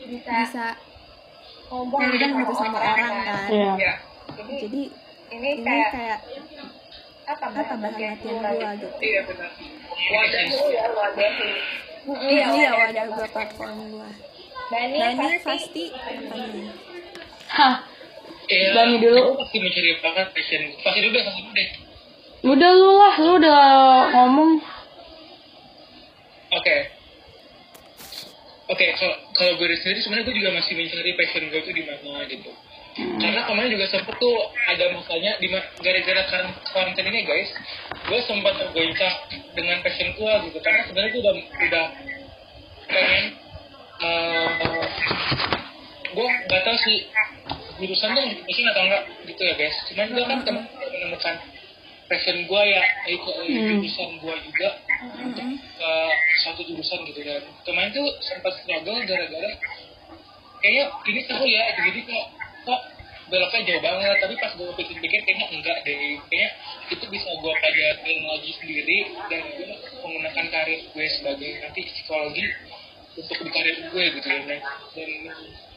bisa 0.09 0.65
ngomong 1.69 2.01
gitu 2.17 2.53
sama 2.57 2.79
orang 2.81 3.13
kan. 3.25 3.49
Iya. 3.49 3.73
ya 3.77 3.93
jadi 4.47 4.83
ini 5.29 5.49
kayak 5.61 6.19
apa 7.29 7.45
apa 7.45 7.61
bahan 7.61 7.77
latihan 7.85 8.15
gue 8.17 8.33
gitu 8.33 8.87
iya 9.05 9.21
benar 9.29 9.51
wadah 10.09 10.41
lu 10.49 10.57
ya 10.73 10.83
wadah 10.89 11.31
iya 12.25 12.45
iya 12.57 12.69
wadah 12.73 13.05
gue 13.13 13.27
platform 13.29 13.77
gue 13.93 14.09
Dani 14.69 14.97
dan 14.97 15.13
ini 15.17 15.37
pasti 15.41 15.45
pasti 15.45 15.83
apa 15.93 16.35
nih 16.37 16.69
Hah, 17.49 17.75
Iya. 18.45 18.69
Dani 18.77 18.97
dulu. 19.01 19.17
Aku 19.17 19.33
pasti 19.41 19.57
mencari 19.57 19.89
bakat 20.05 20.27
passion. 20.37 20.61
Pasti 20.81 20.99
dulu 21.01 21.13
deh, 21.17 21.23
pasti 21.25 21.41
dulu 21.41 21.53
deh. 21.57 21.69
udah 22.39 22.71
lu 22.71 22.91
lah, 22.97 23.15
lu 23.17 23.31
udah 23.41 23.61
ngomong. 24.13 24.51
Oke. 26.53 26.77
Oke, 28.69 28.85
kalau 29.01 29.15
kalau 29.33 29.51
gue 29.57 29.73
sendiri 29.81 29.97
sebenarnya 30.01 30.25
gue 30.29 30.35
juga 30.37 30.49
masih 30.53 30.73
mencari 30.77 31.11
passion 31.17 31.43
gue 31.49 31.61
tuh 31.61 31.73
di 31.73 31.83
mana 31.85 32.21
gitu. 32.29 32.53
Karena 33.19 33.41
kemarin 33.45 33.71
juga 33.71 33.85
sempet 33.87 34.15
tuh 34.17 34.35
ada 34.67 34.85
masanya 34.91 35.37
di 35.39 35.47
gara-gara 35.51 36.23
kan 36.27 36.45
konten 36.71 37.05
ini 37.05 37.21
guys, 37.23 37.49
gue 38.07 38.19
sempat 38.23 38.53
tergoncang 38.57 39.15
dengan 39.55 39.79
passion 39.79 40.09
gue 40.13 40.33
gitu. 40.49 40.57
Karena 40.59 40.81
sebenarnya 40.87 41.11
gue 41.11 41.21
udah 41.23 41.35
udah 41.69 41.85
pengen 42.89 43.25
eh, 43.99 44.85
gue 46.09 46.27
nggak 46.49 46.61
tahu 46.63 46.77
sih 46.81 46.97
jurusan 47.79 48.09
tuh 48.11 48.23
mesin 48.43 48.65
atau 48.71 48.81
enggak 48.83 49.03
gitu 49.27 49.41
ya 49.43 49.53
guys. 49.55 49.75
Cuman 49.91 50.07
gue 50.11 50.23
kan 50.25 50.39
tem- 50.43 50.69
menemukan 50.89 51.35
passion 52.09 52.37
gue 52.43 52.61
ya 52.65 52.83
itu 53.05 53.29
Hmm. 53.29 53.77
jurusan 53.77 54.09
gue 54.17 54.35
juga 54.49 54.69
untuk 55.21 55.45
ke 55.77 55.91
satu 56.41 56.61
jurusan 56.65 57.05
gitu 57.05 57.21
dan 57.21 57.45
kemarin 57.61 57.93
tuh 57.93 58.09
sempat 58.19 58.51
struggle 58.59 58.97
gara-gara 59.05 59.51
kayaknya 60.59 60.83
ini 61.05 61.21
seru 61.23 61.45
ya 61.45 61.63
jadi 61.77 61.99
kok 62.03 62.25
kok 62.69 62.81
beloknya 63.29 63.61
jauh 63.65 63.81
banget 63.81 64.17
tapi 64.21 64.35
pas 64.41 64.51
gue 64.57 64.69
pikir-pikir 64.73 65.19
kayaknya 65.21 65.47
enggak 65.53 65.77
deh 65.85 66.17
kayaknya 66.29 66.49
itu 66.89 67.05
bisa 67.13 67.29
gue 67.37 67.53
pelajarin 67.53 68.19
lagi 68.25 68.51
sendiri 68.57 68.97
dan 69.29 69.41
gue 69.53 69.69
menggunakan 70.01 70.45
karir 70.49 70.81
gue 70.89 71.05
sebagai 71.17 71.51
nanti 71.61 71.81
psikologi 71.85 72.45
untuk 73.17 73.37
di 73.37 73.49
karir 73.53 73.77
gue 73.89 74.03
gitu 74.17 74.27
ya 74.29 74.41
dan, 74.49 74.59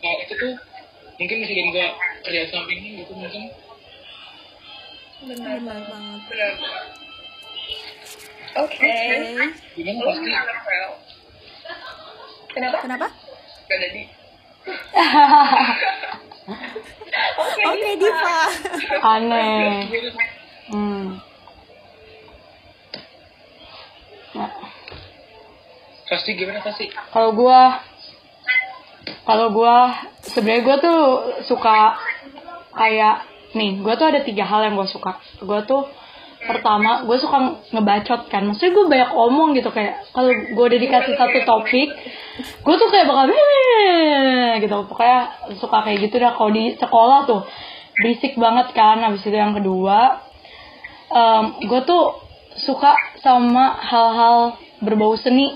hal 0.03 0.17
itu 0.25 0.35
tuh 0.37 0.53
mungkin 1.21 1.37
bisa 1.45 1.53
jadi 1.53 1.71
gue 1.71 1.87
kerja 2.25 2.43
sampingnya 2.49 2.91
gitu 3.05 3.13
mungkin 3.17 3.45
benar 5.23 5.59
banget 5.65 6.21
Benar. 6.29 6.55
Oke. 8.53 8.85
gimana 9.73 9.97
Lo 9.97 10.13
pasti 10.13 10.29
gimana, 10.29 10.61
Fel? 10.61 10.93
Kenapa? 12.53 12.77
kenapa 12.85 13.07
Gak 13.65 13.79
jadi. 13.81 14.03
oke 16.49 17.91
Diva. 17.99 18.39
Aneh. 19.03 19.87
Hmm. 20.73 21.21
Nah, 24.33 24.51
pasti 26.09 26.31
gimana 26.35 26.65
pasti 26.65 26.89
kalau 27.13 27.37
gua 27.37 27.85
kalau 29.29 29.53
gua 29.53 29.93
sebenarnya 30.25 30.63
gua 30.65 30.77
tuh 30.81 31.01
suka 31.45 32.01
kayak 32.75 33.29
nih 33.53 33.79
gua 33.85 33.95
tuh 34.01 34.09
ada 34.09 34.25
tiga 34.25 34.49
hal 34.49 34.67
yang 34.67 34.75
gua 34.75 34.89
suka. 34.89 35.21
Gua 35.45 35.63
tuh 35.63 35.87
pertama 36.43 37.07
gue 37.07 37.17
suka 37.23 37.63
ngebacot 37.71 38.27
kan. 38.27 38.43
Maksudnya 38.51 38.73
gue 38.75 38.85
banyak 38.91 39.11
omong 39.15 39.55
gitu 39.55 39.71
kayak 39.71 40.11
kalau 40.11 40.31
gue 40.31 40.65
udah 40.65 40.81
dikasih 40.83 41.15
satu 41.15 41.39
topik 41.47 41.89
gue 42.63 42.75
tuh 42.75 42.89
kayak 42.91 43.07
bakal 43.07 43.31
gitu. 44.59 44.77
Pokoknya 44.91 45.21
suka 45.59 45.79
kayak 45.87 45.99
gitu 46.11 46.19
dah. 46.19 46.35
Kalau 46.35 46.51
di 46.51 46.75
sekolah 46.75 47.19
tuh 47.31 47.41
berisik 48.03 48.35
banget 48.41 48.75
kan 48.75 48.99
habis 49.05 49.23
itu 49.23 49.37
yang 49.37 49.55
kedua 49.55 50.25
gue 51.63 51.81
tuh 51.85 52.05
suka 52.57 52.97
sama 53.21 53.79
hal-hal 53.81 54.57
berbau 54.83 55.15
seni. 55.15 55.55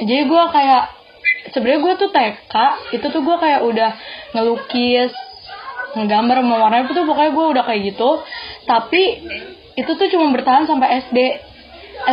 Jadi 0.00 0.24
gue 0.24 0.42
kayak 0.50 0.96
sebenarnya 1.52 1.80
gue 1.84 1.94
tuh 2.00 2.10
TK 2.10 2.54
itu 2.96 3.06
tuh 3.12 3.20
gue 3.20 3.36
kayak 3.36 3.60
udah 3.68 3.90
ngelukis 4.32 5.12
ngegambar 5.90 6.46
mewarnai 6.46 6.86
itu 6.86 6.94
tuh 6.94 7.02
pokoknya 7.02 7.34
gue 7.34 7.46
udah 7.50 7.64
kayak 7.66 7.80
gitu 7.92 8.22
tapi 8.70 9.02
itu 9.74 9.90
tuh 9.98 10.06
cuma 10.14 10.30
bertahan 10.30 10.70
sampai 10.70 11.02
SD 11.10 11.18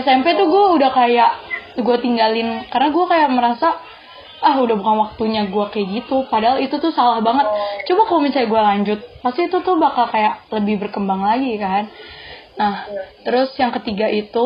SMP 0.01 0.33
tuh 0.33 0.49
gue 0.49 0.63
udah 0.81 0.89
kayak 0.89 1.31
gue 1.77 1.97
tinggalin 2.01 2.65
karena 2.73 2.89
gue 2.89 3.05
kayak 3.05 3.29
merasa 3.29 3.77
ah 4.37 4.55
udah 4.61 4.77
bukan 4.77 4.95
waktunya 5.01 5.49
gue 5.49 5.65
kayak 5.73 5.87
gitu. 6.01 6.25
Padahal 6.29 6.61
itu 6.61 6.77
tuh 6.77 6.93
salah 6.93 7.21
banget. 7.25 7.45
Coba 7.89 8.01
kalau 8.05 8.21
misalnya 8.21 8.49
gue 8.49 8.61
lanjut 8.61 8.99
pasti 9.21 9.49
itu 9.49 9.57
tuh 9.61 9.75
bakal 9.81 10.09
kayak 10.09 10.45
lebih 10.53 10.81
berkembang 10.81 11.21
lagi 11.25 11.57
kan? 11.57 11.89
Nah 12.57 12.85
terus 13.25 13.53
yang 13.57 13.73
ketiga 13.73 14.09
itu 14.09 14.45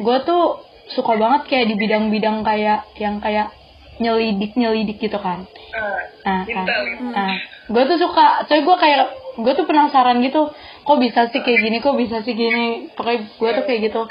gue 0.00 0.16
tuh 0.24 0.64
suka 0.92 1.16
banget 1.16 1.48
kayak 1.48 1.66
di 1.72 1.74
bidang-bidang 1.80 2.44
kayak 2.44 2.88
yang 3.00 3.20
kayak 3.20 3.52
nyelidik 4.00 4.56
nyelidik 4.56 5.00
gitu 5.00 5.16
kan. 5.20 5.48
Ah, 5.72 6.00
nah, 6.24 6.42
kan. 6.44 6.64
Intel. 6.64 6.82
nah 7.12 7.32
gue 7.64 7.82
tuh 7.88 7.98
suka 8.00 8.48
soalnya 8.48 8.64
gue 8.68 8.76
kayak 8.76 8.98
gue 9.34 9.52
tuh 9.52 9.66
penasaran 9.66 10.22
gitu 10.22 10.50
kok 10.84 10.98
bisa 11.00 11.32
sih 11.32 11.40
kayak 11.40 11.60
gini 11.64 11.76
kok 11.80 11.96
bisa 11.96 12.20
sih 12.20 12.36
gini? 12.36 12.92
Pokoknya 12.92 13.20
gue 13.26 13.50
tuh 13.56 13.64
kayak 13.64 13.80
gitu. 13.90 14.02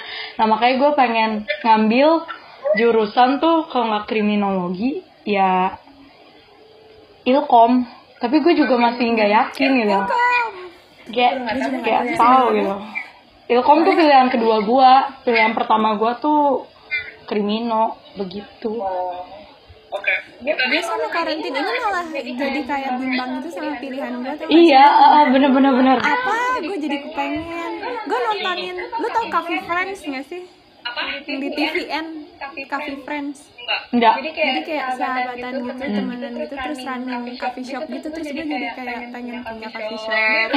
Nah 0.41 0.45
makanya 0.49 0.75
gue 0.81 0.91
pengen 0.97 1.31
ngambil 1.61 2.25
jurusan 2.75 3.37
tuh 3.37 3.69
kalau 3.69 3.93
nggak 3.93 4.09
kriminologi 4.09 5.05
ya 5.23 5.77
ilkom. 7.23 7.85
Tapi 8.17 8.35
gue 8.41 8.53
juga 8.57 8.75
masih 8.81 9.05
nggak 9.13 9.31
yakin 9.31 9.69
gitu. 9.85 9.99
Kayak 11.13 11.33
kayak 11.85 12.01
tahu 12.17 12.45
gitu. 12.57 12.75
Ilkom 13.53 13.85
tuh 13.85 13.93
pilihan 13.93 14.27
kedua 14.33 14.65
gue 14.65 14.91
pilihan 15.29 15.53
pertama 15.53 15.99
gue 15.99 16.11
tuh 16.17 16.65
krimino 17.27 17.99
begitu 18.17 18.81
Oke. 19.93 20.15
Kita 20.41 20.63
gue 20.73 20.81
sama 20.81 21.07
karantin 21.13 21.53
ini 21.53 21.71
malah 21.77 22.05
jadi 22.09 22.61
kayak 22.65 22.91
bimbang 22.97 23.29
gitu 23.39 23.49
sama 23.53 23.77
pilihan 23.77 24.11
gue 24.17 24.33
tuh. 24.41 24.47
Iya 24.49 24.85
ah, 24.89 25.23
bener 25.29 25.49
bener 25.53 25.73
bener. 25.77 25.97
Apa? 26.01 26.65
Gue 26.65 26.77
jadi 26.81 26.97
kepengen. 27.05 27.71
Gue 28.09 28.19
nontonin 28.25 28.75
lu 28.81 29.07
tau 29.13 29.25
Coffee 29.29 29.61
Friends 29.61 30.01
gak 30.01 30.25
sih? 30.25 30.43
Apa? 30.83 30.99
yang 31.23 31.39
di 31.39 31.49
TVN 31.55 32.05
Coffee 32.67 32.99
Friends. 33.07 33.47
Enggak. 33.63 33.79
enggak. 33.95 34.13
Jadi 34.19 34.61
kayak 34.67 34.87
sahabatan 34.99 35.53
gitu 35.63 35.85
temenan 35.87 36.31
gitu 36.35 36.55
terus 36.59 36.79
running 36.83 37.37
coffee 37.39 37.63
shop 37.63 37.83
gitu 37.87 38.07
terus 38.11 38.27
gue 38.33 38.45
jadi 38.49 38.67
kayak 38.75 38.99
pengen 39.15 39.37
punya 39.45 39.69
coffee 39.71 40.01
shop 40.01 40.49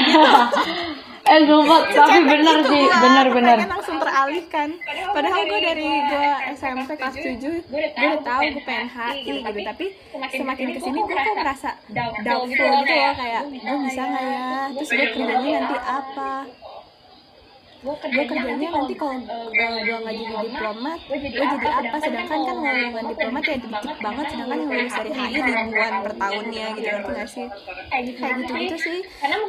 eh 1.27 1.41
sumpah 1.43 1.81
tapi 1.91 2.19
bener 2.23 2.57
Itu 2.63 2.71
sih 2.71 2.85
bener 2.87 3.27
bener 3.35 3.57
pengen 3.59 3.73
langsung 3.75 3.99
teralihkan 3.99 4.69
padahal 5.11 5.43
gue 5.43 5.59
dari 5.59 5.89
gue 6.07 6.29
SMP 6.55 6.91
kelas 6.95 7.17
7 7.19 7.43
gue 7.43 7.81
udah 7.83 8.23
tahu 8.23 8.41
gue 8.47 8.63
pengen 8.63 8.89
HI 8.95 9.19
gitu. 9.27 9.61
Tapi 9.67 9.87
semakin 10.31 10.67
ke 10.71 10.81
sini 10.81 10.99
gue 11.03 11.17
kok 11.19 11.35
merasa 11.35 11.71
doubtful 11.91 12.47
gitu 12.47 12.63
loh 12.63 12.83
kayak 12.87 13.43
gue 13.51 13.77
bisa 13.91 14.03
nggak 14.07 14.23
ya? 14.23 14.47
Terus 14.71 14.91
gue 14.95 15.07
kerjanya 15.19 15.51
nanti 15.67 15.79
apa 15.83 16.33
gue 17.77 17.95
kerjanya 18.01 18.69
nanti 18.73 18.95
kalau 18.97 19.21
gue 19.21 19.97
nggak 20.01 20.15
jadi 20.17 20.35
diplomat 20.49 20.99
gue 21.07 21.19
jadi 21.21 21.37
apa? 21.69 21.97
sedangkan 22.01 22.41
kan 22.41 22.57
lowongan 22.57 23.05
diplomat 23.13 23.43
ya 23.45 23.57
dikit 23.61 23.97
banget 24.01 24.27
sedangkan 24.33 24.57
yang 24.57 24.71
lulus 24.73 24.95
dari 24.97 25.11
HI 25.13 25.39
ribuan 25.45 25.69
per 26.03 26.13
tahunnya 26.17 26.67
gitu 26.73 26.89
ngerti 26.89 27.11
nggak 27.13 27.29
sih? 27.29 27.47
Kayak 27.93 28.03
gitu 28.09 28.53
gitu 28.57 28.77
sih. 28.81 28.99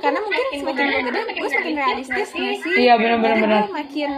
karena 0.03 0.19
mungkin 0.19 0.45
semakin 0.59 0.85
gue 0.85 1.01
gede 1.07 1.21
gue 1.39 1.49
semakin 1.49 1.75
realistis 1.79 2.29
nggak 2.35 2.57
sih? 2.61 2.75
Iya, 2.77 2.93
gue 2.99 3.09
makin 3.71 4.11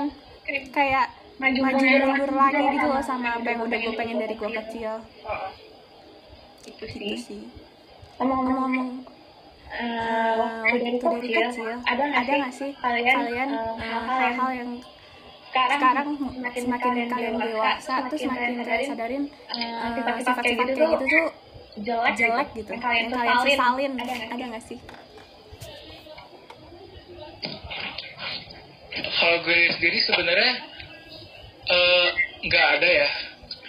kayak 0.73 1.05
maju 1.39 1.59
mundur. 1.63 2.31
lagi 2.35 2.63
gitu 2.75 2.87
loh 2.89 3.03
sama 3.05 3.27
apa 3.39 3.47
yang 3.47 3.61
udah 3.63 3.77
gue 3.77 3.93
pengen 3.95 4.17
dari 4.19 4.35
gue 4.35 4.51
kecil. 4.51 4.93
Gitu 6.65 6.85
sih. 7.15 7.41
Ngomong-ngomong 8.19 9.18
eh, 9.69 10.33
waktu 10.39 10.75
dari 10.81 10.97
kecil 11.29 11.77
ada 11.85 12.03
nggak 12.09 12.53
sih 12.53 12.71
kalian 12.81 13.49
eh, 13.53 13.73
hal-hal 13.77 14.49
yang 14.53 14.71
sekarang 15.49 16.07
semakin 16.53 16.93
kalian 17.09 17.33
dewasa 17.41 17.93
terus 18.05 18.19
semakin 18.21 18.61
kalian 18.61 18.85
sadarin 18.85 19.23
sifat-sifat 19.97 20.43
kayak 20.45 20.57
gitu 20.61 21.05
tuh 21.09 21.27
jelek 21.79 22.47
gitu 22.53 22.69
yang 22.75 22.83
kalian 22.83 23.37
sesalin. 23.45 23.91
Ada 23.97 24.43
nggak 24.51 24.63
sih? 24.65 24.79
kalau 29.19 29.37
gue 29.43 29.59
sendiri 29.75 29.99
sebenarnya 29.99 30.51
eh, 31.69 32.07
nggak 32.47 32.67
ada 32.79 32.89
ya. 32.89 33.09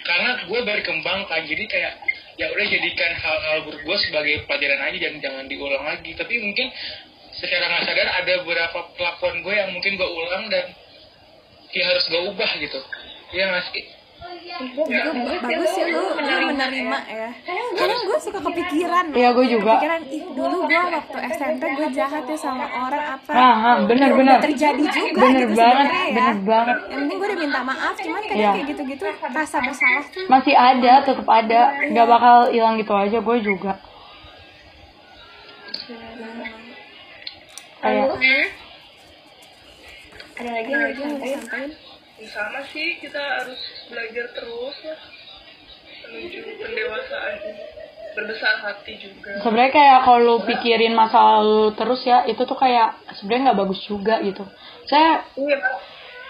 Karena 0.01 0.29
gue 0.47 0.59
berkembang 0.65 1.27
kan 1.29 1.45
jadi 1.45 1.63
kayak 1.67 1.93
ya 2.41 2.49
udah 2.49 2.65
jadikan 2.65 3.11
hal-hal 3.13 3.57
buruk 3.69 3.85
gue 3.85 3.97
sebagai 4.09 4.49
pelajaran 4.49 4.81
aja 4.81 4.97
dan 4.97 5.13
jangan 5.21 5.45
diulang 5.45 5.85
lagi. 5.85 6.17
Tapi 6.17 6.41
mungkin 6.41 6.73
secara 7.37 7.69
nggak 7.69 7.83
sadar 7.85 8.09
ada 8.17 8.33
beberapa 8.41 8.79
kelakuan 8.97 9.45
gue 9.45 9.53
yang 9.53 9.69
mungkin 9.69 9.93
gue 9.93 10.09
ulang 10.09 10.49
dan 10.49 10.73
ya 11.69 11.83
harus 11.85 12.05
gue 12.09 12.21
ubah 12.33 12.51
gitu. 12.57 12.81
Ya 13.37 13.45
nggak 13.53 13.69
Gue 14.21 15.37
bagus 15.41 15.69
sih 15.73 15.83
lu, 15.87 16.01
lu 16.13 16.37
menerima 16.47 16.97
ya. 17.09 17.29
Kadang 17.73 18.01
gue 18.05 18.17
suka 18.21 18.39
kepikiran. 18.39 19.05
Iya, 19.09 19.29
gue 19.33 19.45
juga. 19.49 19.73
kepikiran 19.75 20.01
ih 20.07 20.23
dulu 20.29 20.57
gue 20.63 20.83
waktu 20.93 21.17
SMP 21.33 21.63
gue 21.73 21.87
jahat 21.91 22.23
ya 22.23 22.37
sama 22.37 22.65
orang 22.69 23.05
apa. 23.17 23.31
Ah 23.31 23.55
ah, 23.57 23.75
bener 23.81 24.09
Ya 24.09 24.17
bener. 24.17 24.37
terjadi 24.39 24.83
juga 24.85 25.19
bener 25.19 25.41
gitu 25.41 25.55
banget 25.55 25.87
ya. 25.89 26.05
bener 26.13 26.37
banget. 26.43 26.77
Yang 26.83 26.99
penting 26.99 27.17
gue 27.17 27.27
udah 27.27 27.39
minta 27.39 27.59
maaf 27.63 27.95
cuman 27.97 28.21
kadang 28.21 28.37
Iya. 28.37 28.51
kayak 28.53 28.67
gitu-gitu 28.69 29.03
rasa 29.31 29.57
bersalah 29.59 30.05
tuh 30.05 30.25
masih 30.27 30.53
ada 30.53 30.93
tetap 31.01 31.27
ada. 31.27 31.61
Nggak 31.89 32.07
bakal 32.07 32.35
hilang 32.49 32.75
gitu 32.77 32.93
aja 32.93 33.17
gue 33.17 33.37
juga. 33.41 33.73
Kayak 37.81 38.07
Ada 40.31 40.49
lagi 40.49 40.71
ada 40.71 40.85
yang 40.87 41.09
mau 41.11 41.17
disampaikan? 41.17 41.65
Ya, 41.65 42.00
sama 42.27 42.61
sih 42.67 42.97
kita 42.97 43.17
harus 43.17 43.59
belajar 43.87 44.25
terus 44.31 44.75
ya. 44.81 44.95
Menuju 46.05 46.39
pendewasaan 46.59 47.35
berbesar 48.11 48.59
hati 48.59 48.99
juga. 48.99 49.39
sebenarnya 49.39 49.71
kayak 49.71 49.99
kalau 50.03 50.19
lu 50.19 50.35
pikirin 50.43 50.91
masa 50.91 51.15
lalu 51.39 51.71
terus 51.73 52.03
ya 52.03 52.27
itu 52.27 52.43
tuh 52.43 52.59
kayak 52.59 52.99
sebenarnya 53.15 53.43
nggak 53.51 53.59
bagus 53.63 53.79
juga 53.87 54.19
gitu. 54.19 54.43
Saya 54.83 55.23
Iya. 55.39 55.57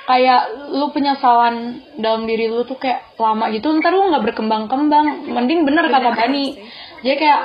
kayak 0.02 0.42
lu 0.70 0.94
penyesalan 0.94 1.82
dalam 1.98 2.30
diri 2.30 2.46
lu 2.46 2.62
tuh 2.64 2.78
kayak 2.78 3.18
lama 3.18 3.50
gitu 3.50 3.74
ntar 3.82 3.90
lu 3.92 4.14
nggak 4.14 4.30
berkembang 4.30 4.70
kembang 4.70 5.26
mending 5.26 5.66
bener 5.66 5.90
kata 5.90 6.14
Bani. 6.14 6.54
jadi 7.02 7.16
kayak 7.18 7.40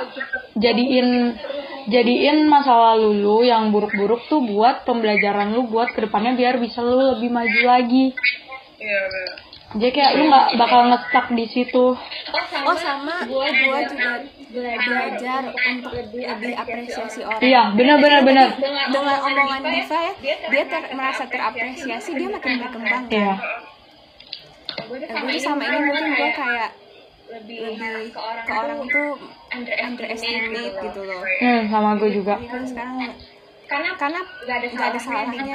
jadiin 0.53 1.33
jadiin 1.87 2.51
masa 2.51 2.75
lalu 2.75 3.23
lu 3.23 3.41
yang 3.47 3.71
buruk-buruk 3.71 4.27
tuh 4.27 4.43
buat 4.43 4.83
pembelajaran 4.83 5.55
lu 5.55 5.71
buat 5.71 5.95
ke 5.95 6.03
depannya 6.03 6.35
biar 6.35 6.59
bisa 6.59 6.83
lu 6.83 6.99
lebih 7.15 7.31
maju 7.31 7.61
lagi. 7.63 8.11
Iya, 8.77 8.99
benar. 9.09 9.35
jadi 9.67 9.91
kayak 9.91 10.11
lu 10.15 10.23
nggak 10.31 10.47
bakal 10.59 10.81
ngestak 10.91 11.25
di 11.33 11.45
situ. 11.49 11.85
Oh 12.67 12.77
sama. 12.77 13.23
Gue 13.25 13.47
juga 13.51 14.23
belajar 14.47 15.41
untuk 15.51 15.91
lebih 15.91 16.53
apresiasi 16.55 17.19
orang. 17.23 17.41
Iya 17.43 17.63
benar 17.75 17.97
benar 17.99 18.21
benar. 18.23 18.47
dengan 18.59 19.17
omongan 19.23 19.61
Diva 19.63 19.99
ya 20.07 20.13
dia 20.23 20.63
ter- 20.67 20.91
merasa 20.95 21.23
terapresiasi 21.27 22.09
dia 22.15 22.27
makin 22.31 22.53
berkembang. 22.63 23.03
Kan 23.07 23.11
iya. 23.11 23.35
Nah, 24.77 25.21
gue 25.25 25.39
sama 25.41 25.63
ini 25.67 25.77
mungkin 25.83 26.05
gue 26.15 26.31
kayak 26.31 26.69
lebih 27.27 27.75
ke 28.15 28.53
orang 28.55 28.79
tuh 28.87 29.19
underestimate 29.51 30.75
gitu 30.79 31.01
loh. 31.03 31.21
hmm, 31.23 31.61
sama 31.67 31.99
gue 31.99 32.09
juga. 32.15 32.39
Sekarang 32.63 33.13
karena 33.67 33.89
karena 33.99 34.19
nggak 34.47 34.87
ada 34.95 34.99
salahnya 34.99 35.43
di 35.43 35.51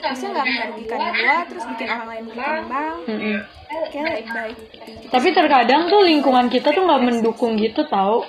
maksudnya 0.00 0.30
nggak 0.32 0.46
merugikan 0.48 1.00
gue 1.12 1.36
terus 1.52 1.64
bikin 1.68 1.88
orang 1.92 2.08
lain 2.08 2.24
berkembang 2.32 2.96
Mm-mm. 3.04 3.36
kayak 3.92 4.04
lebih 4.16 4.32
baik 4.32 4.56
gitu. 4.56 5.06
tapi 5.12 5.28
terkadang 5.36 5.82
tuh 5.92 6.00
lingkungan 6.00 6.48
kita 6.48 6.72
tuh 6.72 6.82
nggak 6.88 7.04
mendukung 7.04 7.60
gitu 7.60 7.84
tau. 7.84 8.24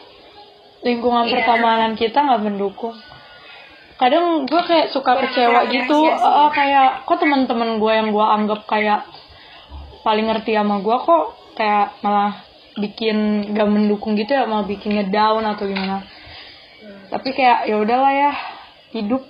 Lingkungan 0.82 1.30
pertemanan 1.30 1.94
kita 1.94 2.26
nggak 2.26 2.42
mendukung. 2.42 2.98
Kadang 4.02 4.50
gue 4.50 4.62
kayak 4.66 4.90
suka 4.90 5.14
kecewa 5.14 5.70
gitu. 5.70 5.94
oh, 6.10 6.50
kayak 6.50 7.06
kok 7.06 7.22
teman-teman 7.22 7.78
gue 7.78 7.94
yang 7.94 8.10
gue 8.10 8.26
anggap 8.26 8.66
kayak 8.66 9.06
paling 10.02 10.26
ngerti 10.26 10.58
sama 10.58 10.82
gue 10.82 10.98
kok 10.98 11.26
kayak 11.54 11.94
malah 12.02 12.34
bikin 12.80 13.18
gak 13.52 13.68
mendukung 13.68 14.16
gitu 14.16 14.32
ya 14.32 14.48
malah 14.48 14.64
bikin 14.64 14.96
ngedown 14.96 15.44
atau 15.44 15.68
gimana. 15.68 16.06
Tapi 17.12 17.30
kayak 17.36 17.68
ya 17.68 17.76
udahlah 17.76 18.12
ya 18.14 18.32
hidup. 18.96 19.24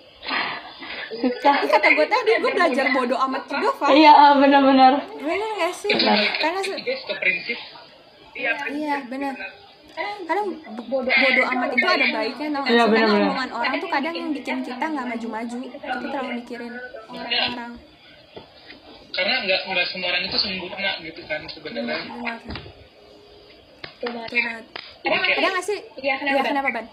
Susah. 1.21 1.53
Tapi 1.59 1.67
kata 1.67 1.87
gue 1.91 2.07
tadi 2.07 2.31
gue 2.39 2.51
belajar 2.55 2.85
bodoh 2.95 3.19
amat 3.27 3.43
juga 3.51 3.69
Pak 3.75 3.89
iya 3.91 4.11
ah, 4.15 4.33
benar-benar. 4.37 4.93
Bener 5.19 5.49
gak 5.59 5.73
sih? 5.75 5.91
Karena 6.39 6.59
se- 6.63 6.79
guys 6.79 7.01
ke 7.03 7.13
prinsip. 7.19 7.59
Iya 8.31 8.53
bener. 9.11 9.35
Kadang 10.23 10.55
bodoh, 10.87 11.11
bodoh 11.11 11.45
amat 11.51 11.69
itu 11.75 11.83
ada 11.83 12.05
baiknya 12.15 12.47
tau 12.55 12.61
gak 12.63 12.71
Iya, 12.71 12.83
sih? 12.87 12.93
karena 12.95 13.11
omongan 13.27 13.49
orang 13.51 13.73
tuh 13.75 13.89
kadang 13.91 14.15
yang 14.15 14.31
bikin 14.31 14.57
kita 14.63 14.85
nggak 14.87 15.05
maju-maju. 15.11 15.55
Kita 15.67 15.85
terlalu 15.99 16.29
mikirin 16.39 16.73
orang-orang. 17.11 17.71
Karena 19.11 19.35
nggak 19.43 19.59
nggak 19.67 19.85
semua 19.91 20.07
orang 20.15 20.23
itu 20.23 20.37
sempurna 20.39 20.91
gitu 21.03 21.21
kan 21.27 21.41
sebenarnya 21.51 21.97
Benar. 24.01 24.27
Banget. 25.05 25.37
Ada 25.37 25.47
nggak 25.53 25.65
sih? 25.65 25.79
Iya, 26.01 26.15
kenapa, 26.21 26.69
Ban? 26.73 26.85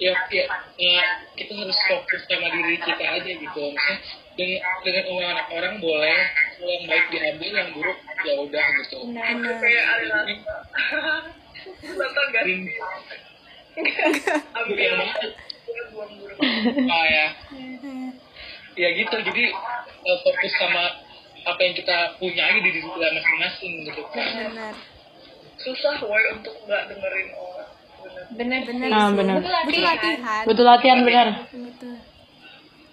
ya, 0.00 0.16
ya, 0.32 0.44
ya 0.80 1.04
kita 1.36 1.52
harus 1.60 1.76
fokus 1.84 2.24
sama 2.24 2.48
diri 2.48 2.80
kita 2.80 3.04
aja 3.04 3.30
gitu 3.36 3.60
maksudnya 3.68 4.00
dengan 4.32 4.64
dengan 4.80 5.04
omongan 5.12 5.38
orang 5.52 5.74
boleh 5.76 6.20
yang 6.64 6.82
baik 6.88 7.06
diambil 7.12 7.52
yang 7.52 7.70
buruk 7.76 7.98
ya 8.24 8.32
udah 8.40 8.66
gitu 8.80 8.98
Benar. 9.12 9.60
Kayak 9.60 9.84
aliran. 9.92 10.26
Nonton 12.00 12.24
gak 12.32 12.42
sih? 12.48 12.56
Ambil 14.56 14.78
yang 14.80 14.96
mana 14.96 15.16
buang 15.92 16.12
buruk. 16.16 16.38
ah 16.88 17.04
ya 17.04 17.26
ya 18.80 18.88
gitu 18.96 19.16
jadi 19.20 19.44
eh, 19.84 20.18
fokus 20.24 20.52
sama 20.56 20.84
apa 21.44 21.60
yang 21.60 21.74
kita 21.76 22.16
punya 22.16 22.48
aja 22.48 22.56
di 22.56 22.72
diri 22.72 22.80
kita 22.80 23.08
masing-masing 23.12 23.72
gitu 23.84 24.02
Benar. 24.16 24.74
Susah 25.60 25.96
woy 26.00 26.24
untuk 26.32 26.54
nggak 26.64 26.82
dengerin 26.88 27.28
orang. 27.36 27.70
Bener. 28.30 28.60
Benar. 28.64 28.88
Ah, 28.90 29.08
sih. 29.10 29.16
benar. 29.18 29.34
Butuh 29.40 29.52
latihan. 29.52 30.42
butuh 30.48 30.64
latihan 30.64 30.98
benar 31.04 31.28
Betul. 31.52 31.96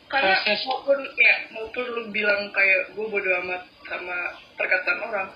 Karena 0.08 0.36
Proses. 0.40 0.60
maupun 0.64 1.00
ya 1.20 1.36
maupun 1.52 1.84
lu 1.84 2.02
bilang 2.16 2.48
kayak 2.56 2.96
gue 2.96 3.06
bodo 3.12 3.30
amat 3.44 3.68
sama 3.84 4.18
perkataan 4.56 5.00
orang, 5.04 5.28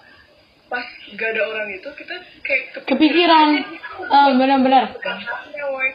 pas 0.71 0.87
gak 1.11 1.29
ada 1.35 1.41
orang 1.43 1.67
itu 1.75 1.87
kita 1.91 2.15
kayak 2.39 2.63
kepikiran 2.87 3.47
ah 4.07 4.31
benar-benar 4.31 4.95
Perkataannya, 4.95 5.65
woy. 5.75 5.89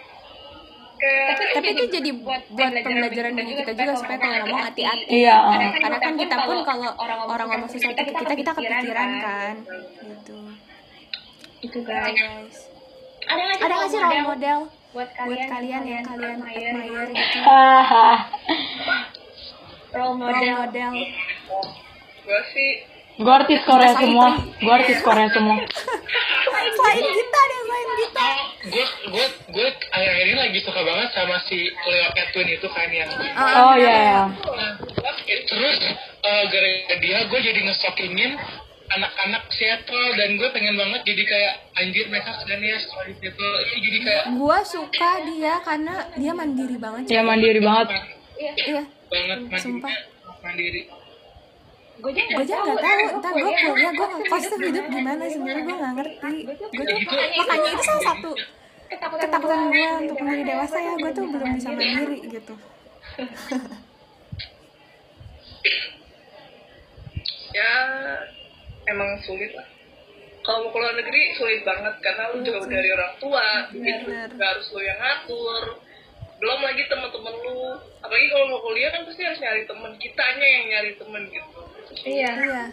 Kayak 0.97 1.53
Tapi 1.57 1.69
itu 1.73 1.85
jadi 1.89 2.11
buat 2.21 2.43
pembelajaran 2.53 3.33
bagi 3.37 3.55
kita 3.61 3.73
juga 3.77 3.93
supaya 3.97 4.17
kalau 4.17 4.37
ngomong 4.45 4.63
hati-hati. 4.65 5.05
iya 5.13 5.37
ah. 5.37 5.73
Karena 5.77 5.99
kan 6.01 6.15
kita 6.17 6.37
pun 6.45 6.59
kalau 6.65 6.89
orang 7.01 7.47
ngomong 7.53 7.69
sesuatu 7.69 8.01
kita 8.01 8.33
kita 8.33 8.53
kepikiran 8.57 9.11
kan. 9.21 9.55
Gitu. 10.05 10.37
Itu 11.67 11.79
Nah, 11.83 12.07
guys. 12.07 12.57
Ada 13.27 13.41
nggak 13.43 13.59
Ada 13.59 13.75
nggak 13.75 13.89
sih 13.89 13.99
role 13.99 14.23
model 14.25 14.59
buat 14.93 15.09
buat 15.13 15.41
kalian 15.47 15.83
yang 15.83 16.05
kalian 16.05 16.39
admire 16.41 17.11
gitu? 17.11 17.39
Ah, 17.43 18.17
role 19.93 20.15
Role 20.17 20.17
model? 20.17 20.55
model. 20.57 20.93
gue 22.23 22.41
sih 22.49 22.71
gue 23.17 23.33
artis 23.33 23.63
Korea 23.63 23.95
semua 23.95 24.29
gue 24.63 24.73
artis 24.73 24.99
Korea 25.01 25.29
semua 25.29 25.57
Selain 26.69 27.01
kita 27.01 27.39
ada 27.39 27.55
yang 27.55 27.69
lain 27.69 27.89
kita. 27.97 28.27
gue 28.67 28.85
gue 29.07 29.27
gue 29.49 29.67
akhir-akhir 29.89 30.27
ini 30.27 30.37
lagi 30.37 30.59
suka 30.61 30.81
banget 30.81 31.09
sama 31.13 31.39
si 31.41 31.59
Leo 31.71 32.09
Edwin 32.13 32.49
itu 32.51 32.67
kan 32.69 32.89
yang 32.91 33.09
oh 33.39 33.75
iya 33.75 33.95
ya 33.95 34.23
Nah, 34.27 34.73
terus 35.47 35.77
eh, 36.21 36.45
gara-gara 36.47 36.95
dia 36.99 37.19
gue 37.25 37.41
jadi 37.41 37.61
ngesokingin 37.63 38.33
anak-anak 38.87 39.43
Seattle 39.51 40.15
dan 40.15 40.39
gue 40.39 40.49
pengen 40.55 40.79
banget 40.79 41.01
jadi 41.03 41.23
kayak 41.27 41.55
anjir 41.75 42.05
mereka 42.07 42.31
sedang 42.39 42.63
ya 42.63 42.79
sekolah 42.79 43.05
di 43.07 43.15
Seattle 43.19 43.55
itu 43.61 43.77
jadi 43.83 43.99
kayak 44.03 44.23
Gua 44.39 44.59
suka 44.63 45.11
dia 45.27 45.55
karena 45.63 45.95
dia 46.15 46.33
mandiri 46.33 46.77
banget. 46.79 47.03
dia 47.11 47.23
mandiri 47.27 47.61
banget. 47.61 47.89
Iya. 48.37 48.83
banget 49.07 49.39
mandiri 49.47 49.63
Sumpah. 49.63 49.95
mandiri. 50.43 50.83
Gue 51.97 52.13
aja 52.13 52.25
gue 52.29 52.45
nggak 52.45 52.79
tahu. 52.85 53.05
ntar 53.19 53.33
gue 53.33 53.53
kuliah. 53.57 53.93
gue 53.97 54.07
tuh 54.07 54.59
hidup 54.61 54.87
gimana 54.93 55.23
sebenarnya 55.27 55.63
gue 55.65 55.77
nggak 55.81 55.95
ngerti. 55.97 56.35
Gue 56.47 56.85
tuh 56.85 56.99
makanya 57.41 57.71
itu 57.73 57.83
salah 57.83 58.05
satu 58.13 58.31
ketakutan 58.87 59.61
gue 59.73 59.89
untuk 60.07 60.17
menjadi 60.23 60.43
dewasa 60.55 60.77
ya 60.79 60.93
gue 60.95 61.11
tuh 61.11 61.25
belum 61.27 61.49
bisa 61.59 61.69
mandiri 61.73 62.19
gitu. 62.29 62.55
Ya 67.57 67.73
emang 68.87 69.11
sulit 69.23 69.53
lah. 69.55 69.67
Kalau 70.47 70.63
mau 70.63 70.71
ke 70.71 70.79
luar 70.79 70.95
negeri 70.95 71.23
sulit 71.35 71.61
banget 71.67 71.95
karena 71.99 72.31
lu 72.31 72.39
jauh 72.47 72.67
dari 72.71 72.89
orang 72.95 73.13
tua 73.19 73.67
bikin 73.75 74.07
Bener. 74.07 74.31
juga 74.31 74.45
harus 74.55 74.67
lu 74.71 74.81
yang 74.81 74.99
ngatur. 75.03 75.65
Belum 76.39 76.61
lagi 76.63 76.83
teman-teman 76.87 77.35
lu. 77.35 77.61
Apalagi 77.99 78.27
kalau 78.31 78.47
mau 78.55 78.61
kuliah 78.63 78.91
kan 78.95 79.03
pasti 79.03 79.23
harus 79.27 79.43
nyari 79.43 79.63
temen. 79.67 79.91
Kitanya 79.99 80.47
yang 80.47 80.65
nyari 80.71 80.93
temen 80.95 81.23
gitu. 81.35 81.61
Iya. 82.07 82.33
iya. 82.39 82.65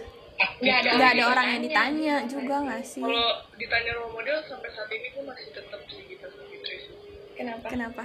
Nggak 0.61 0.77
nggak 0.85 1.11
ada 1.17 1.23
orang 1.29 1.47
yang 1.49 1.61
ditanya. 1.65 2.15
juga 2.29 2.55
nggak 2.61 2.83
sih? 2.85 3.01
Kalau 3.01 3.27
ditanya 3.57 3.91
role 3.97 4.13
model 4.13 4.37
sampai 4.45 4.69
saat 4.73 4.89
ini 4.93 5.07
gue 5.09 5.23
masih 5.25 5.47
tetap 5.49 5.81
sih 5.89 6.03
gitu. 6.05 6.27
Kenapa? 7.33 7.65
kenapa? 7.73 8.03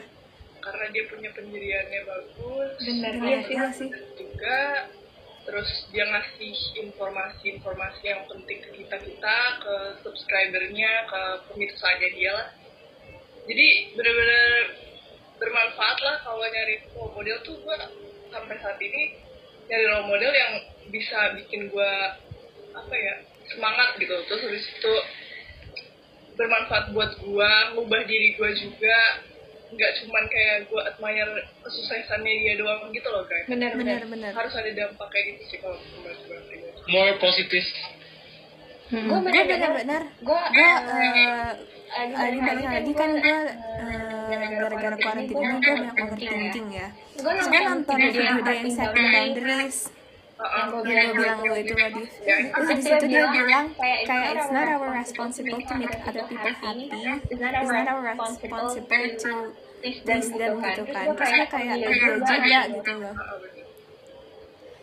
Karena 0.65 0.85
dia 0.97 1.05
punya 1.13 1.31
pendiriannya 1.37 2.01
bagus. 2.09 2.71
Benar. 2.81 3.13
Bener, 3.21 3.41
sih. 3.45 3.53
iya 3.53 3.69
sih. 3.69 3.89
juga 4.17 4.89
terus 5.49 5.89
dia 5.89 6.05
ngasih 6.05 6.53
informasi-informasi 6.77 8.05
yang 8.05 8.29
penting 8.29 8.61
ke 8.61 8.71
kita 8.85 9.01
kita 9.01 9.37
ke 9.65 9.75
subscribernya 10.05 11.09
ke 11.09 11.23
pemirsanya 11.49 12.09
dia 12.13 12.31
lah. 12.37 12.49
Jadi 13.49 13.97
benar-benar 13.97 14.45
bermanfaat 15.41 15.99
lah 16.05 16.17
kalau 16.21 16.45
nyari 16.45 16.85
role 16.93 17.17
model 17.17 17.41
tuh. 17.49 17.57
Gue 17.65 17.77
sampai 18.29 18.61
saat 18.61 18.77
ini 18.77 19.17
nyari 19.73 19.85
role 19.89 20.09
model 20.13 20.33
yang 20.37 20.53
bisa 20.93 21.33
bikin 21.41 21.73
gue 21.73 21.93
apa 22.77 22.93
ya 22.93 23.15
semangat 23.49 23.97
gitu. 23.97 24.21
Terus 24.29 24.45
habis 24.45 24.69
itu 24.69 24.95
bermanfaat 26.37 26.93
buat 26.93 27.17
gue 27.25 27.51
ngubah 27.73 28.03
diri 28.05 28.37
gue 28.37 28.51
juga 28.53 28.99
nggak 29.69 29.91
cuman 30.01 30.25
kayak 30.33 30.57
gue 30.67 30.81
admire 30.81 31.33
kesuksesannya 31.61 32.33
dia 32.41 32.55
doang 32.57 32.89
gitu 32.89 33.09
loh 33.13 33.25
guys. 33.29 33.45
Benar 33.49 33.73
benar. 33.77 34.01
bener 34.09 34.33
harus 34.33 34.53
ada 34.57 34.71
dampak 34.73 35.09
kayak 35.13 35.25
gitu 35.37 35.43
sih 35.53 35.59
kalau 35.61 35.77
menurut 35.77 36.19
gue 36.25 36.39
more 36.89 37.15
positif 37.21 37.65
Gue 38.89 39.05
gue 39.05 39.21
benar 39.21 39.45
bener 39.45 39.71
bener 39.77 40.03
Gue 40.25 40.41
gue 40.49 40.71
lagi 41.89 42.39
balik 42.41 42.67
lagi 42.69 42.93
kan 42.97 43.11
gue 43.21 43.39
gara-gara 44.29 44.97
quarantine 44.97 45.37
ini 45.37 45.57
gue 45.61 45.73
banyak 45.77 45.97
overthinking 46.01 46.69
ya. 46.73 46.89
gue 47.17 47.33
terus 47.33 47.49
gue 47.49 47.61
nonton 47.65 47.97
video 47.97 48.23
yang 48.25 48.69
setting 48.73 49.07
boundaries. 49.13 49.79
Yang 50.39 50.71
gue 50.71 50.83
bilang 51.19 51.39
lo 51.43 51.55
itu 51.59 51.75
tadi 51.75 52.03
terus 52.07 52.69
di 52.79 52.83
situ 52.87 53.05
dia 53.11 53.27
bilang 53.27 53.67
kayak 53.75 54.39
it's 54.39 54.51
not 54.55 54.67
our 54.71 54.89
responsible 54.95 55.59
to 55.59 55.75
make 55.75 55.99
other 56.07 56.25
people 56.31 56.55
happy 56.63 56.87
it's 57.27 57.43
not 57.43 57.55
our 57.59 57.99
responsible 58.07 58.67
to 58.71 58.79
please 59.83 60.31
them 60.31 60.55
gitu 60.63 60.83
kan 60.95 61.05
terus 61.19 61.31
gue 61.35 61.47
kayak 61.51 61.75
oh 61.83 61.91
iya 61.91 62.11
juga 62.23 62.61
gitu 62.71 62.93
loh 63.03 63.17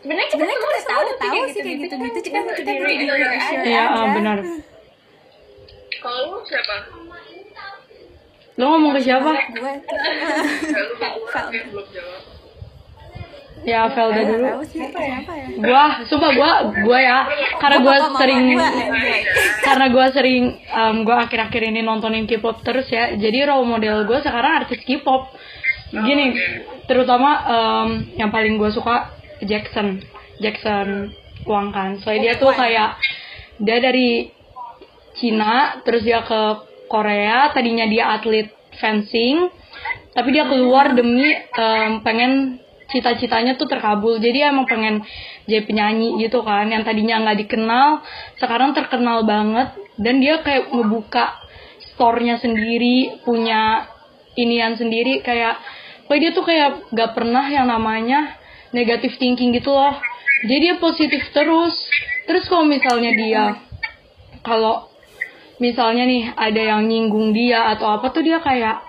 Sebenarnya 0.06 0.30
sebenarnya 0.30 0.58
kita 0.62 0.82
tahu 0.86 1.02
udah 1.02 1.18
tahu 1.18 1.42
sih 1.50 1.62
kayak 1.66 1.78
gitu-gitu 1.82 2.20
cuma 2.30 2.54
kita 2.54 2.72
perlu 2.78 2.94
di 2.94 3.06
reassure 3.10 3.64
iya 3.66 3.84
ah, 3.90 3.90
aja 3.90 4.14
benar 4.14 4.38
kalau 6.04 6.46
siapa 6.46 6.76
Lo 8.56 8.72
ngomong 8.72 8.96
ke 8.96 9.02
siapa? 9.04 9.36
gue 9.52 9.74
belum 11.76 11.88
jawab. 11.92 12.35
Ya 13.66 13.90
Velda 13.90 14.22
dulu. 14.30 14.62
sih 14.70 14.78
siapa 14.78 15.02
ya 15.34 15.50
Gua, 15.58 15.84
sumpah 16.06 16.32
gua, 16.38 16.52
gua 16.86 17.00
ya, 17.02 17.20
karena 17.58 17.78
gua 17.82 17.98
sering, 18.14 18.46
karena 19.66 19.86
gua 19.90 20.06
sering, 20.14 20.44
um, 20.70 20.96
gua 21.02 21.26
akhir-akhir 21.26 21.74
ini 21.74 21.82
nontonin 21.82 22.30
K-pop 22.30 22.62
terus 22.62 22.86
ya. 22.94 23.18
Jadi 23.18 23.42
role 23.50 23.66
model 23.66 24.06
gua 24.06 24.22
sekarang 24.22 24.62
artis 24.66 24.86
K-pop. 24.86 25.34
Gini, 25.90 26.38
terutama 26.86 27.30
um, 27.50 27.90
yang 28.20 28.30
paling 28.30 28.62
gua 28.62 28.70
suka 28.70 29.16
Jackson, 29.42 30.06
Jackson 30.38 31.10
Wang 31.50 31.74
kan. 31.74 31.98
Soalnya 32.06 32.22
dia 32.22 32.34
tuh 32.38 32.54
kayak 32.54 33.02
dia 33.58 33.78
dari 33.82 34.30
Cina, 35.18 35.82
terus 35.82 36.06
dia 36.06 36.22
ke 36.22 36.42
Korea. 36.86 37.50
Tadinya 37.50 37.88
dia 37.90 38.14
atlet 38.14 38.52
fencing, 38.78 39.48
tapi 40.12 40.36
dia 40.36 40.46
keluar 40.46 40.92
demi 40.94 41.32
em, 41.34 42.04
pengen 42.04 42.60
cita-citanya 42.92 43.58
tuh 43.58 43.70
terkabul. 43.70 44.22
Jadi 44.22 44.46
emang 44.46 44.66
pengen 44.70 45.02
jadi 45.50 45.66
penyanyi 45.66 46.20
gitu 46.22 46.42
kan. 46.42 46.70
Yang 46.70 46.90
tadinya 46.90 47.22
nggak 47.26 47.40
dikenal, 47.48 48.06
sekarang 48.38 48.74
terkenal 48.78 49.24
banget. 49.26 49.74
Dan 49.96 50.20
dia 50.20 50.44
kayak 50.44 50.74
ngebuka 50.76 51.40
store-nya 51.96 52.38
sendiri, 52.42 53.24
punya 53.24 53.88
inian 54.36 54.76
sendiri 54.76 55.24
kayak 55.24 55.58
Pokoknya 56.06 56.22
dia 56.22 56.32
tuh 56.38 56.46
kayak 56.46 56.72
gak 56.94 57.12
pernah 57.18 57.50
yang 57.50 57.66
namanya 57.66 58.38
negative 58.70 59.18
thinking 59.18 59.58
gitu 59.58 59.74
loh. 59.74 59.98
Jadi 60.46 60.60
dia 60.62 60.76
positif 60.78 61.34
terus. 61.34 61.74
Terus 62.30 62.46
kalau 62.46 62.70
misalnya 62.70 63.12
dia 63.18 63.44
kalau 64.46 64.86
misalnya 65.58 66.06
nih 66.06 66.30
ada 66.38 66.62
yang 66.62 66.86
nyinggung 66.86 67.34
dia 67.34 67.74
atau 67.74 67.90
apa 67.98 68.14
tuh 68.14 68.22
dia 68.22 68.38
kayak 68.38 68.86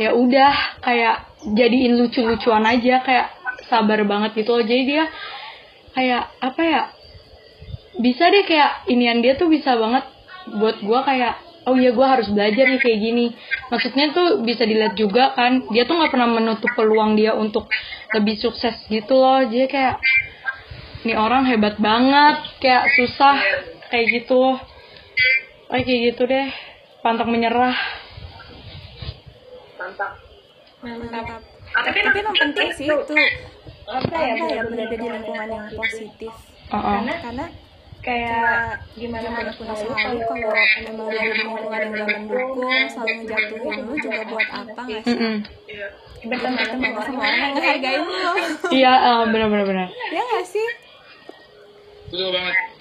ya 0.00 0.16
udah 0.16 0.80
kayak 0.80 1.16
jadiin 1.44 2.00
lucu-lucuan 2.00 2.64
aja 2.64 3.04
kayak 3.04 3.26
sabar 3.68 4.00
banget 4.08 4.40
gitu 4.40 4.56
loh. 4.56 4.64
Jadi 4.64 4.82
dia 4.88 5.04
kayak 5.92 6.24
apa 6.40 6.62
ya? 6.64 6.82
Bisa 8.00 8.32
deh 8.32 8.48
kayak 8.48 8.88
inian 8.88 9.20
dia 9.20 9.36
tuh 9.36 9.52
bisa 9.52 9.76
banget 9.76 10.08
buat 10.48 10.80
gua 10.80 11.04
kayak 11.04 11.36
oh 11.68 11.76
iya 11.76 11.92
gua 11.92 12.16
harus 12.16 12.32
belajar 12.32 12.64
nih 12.64 12.80
kayak 12.80 12.98
gini. 13.04 13.26
Maksudnya 13.68 14.16
tuh 14.16 14.40
bisa 14.40 14.64
dilihat 14.64 14.96
juga 14.96 15.36
kan 15.36 15.68
dia 15.68 15.84
tuh 15.84 16.00
nggak 16.00 16.16
pernah 16.16 16.32
menutup 16.32 16.72
peluang 16.72 17.20
dia 17.20 17.36
untuk 17.36 17.68
lebih 18.16 18.40
sukses 18.40 18.72
gitu 18.88 19.20
loh. 19.20 19.44
Jadi 19.44 19.68
kayak 19.68 20.00
ini 21.04 21.12
orang 21.12 21.44
hebat 21.44 21.76
banget 21.76 22.40
kayak 22.60 22.88
susah 22.96 23.36
kayak 23.92 24.06
gitu 24.16 24.56
kayak 25.68 25.84
kayak 25.84 26.00
gitu 26.12 26.22
deh 26.24 26.48
pantang 27.00 27.32
menyerah 27.32 27.99
Mantap. 29.80 30.12
mantap. 30.84 31.40
Tapi 31.72 31.98
tapi 32.04 32.16
emang 32.20 32.36
penting 32.36 32.68
sih 32.76 32.88
tuh 32.88 33.24
apa 33.88 34.06
apa 34.06 34.16
ya 34.20 34.34
ya 34.60 34.62
berada 34.68 34.92
di 34.92 35.06
lingkungan 35.08 35.48
yang 35.48 35.66
positif. 35.72 36.32
Heeh. 36.70 37.00
karena 37.24 37.46
kayak 38.00 38.80
gimana 38.96 39.28
pun 39.52 39.66
sekali 39.76 40.20
kalau 40.24 40.52
emang 40.84 41.08
dari 41.08 41.32
lingkungan 41.36 41.80
yang 41.80 41.92
gak 41.96 42.08
mendukung 42.16 42.84
selalu 42.88 43.12
ngejatuhin 43.24 43.80
lu 43.84 43.94
juga 44.00 44.22
buat 44.28 44.48
apa 44.52 44.80
nggak 44.84 45.02
sih? 45.04 45.16
Mm-mm. 45.16 45.36
Iya. 45.68 45.88
berteman 46.20 46.64
sama 47.00 47.20
orang 47.24 47.40
yang 47.40 47.52
ngehargain 47.56 48.02
lu. 48.04 48.32
iya 48.72 48.92
eh, 48.92 49.22
benar-benar 49.32 49.64
benar 49.68 49.88
ya 50.12 50.20
nggak 50.20 50.44
sih? 50.48 50.68
Betul 52.08 52.28
banget 52.36 52.79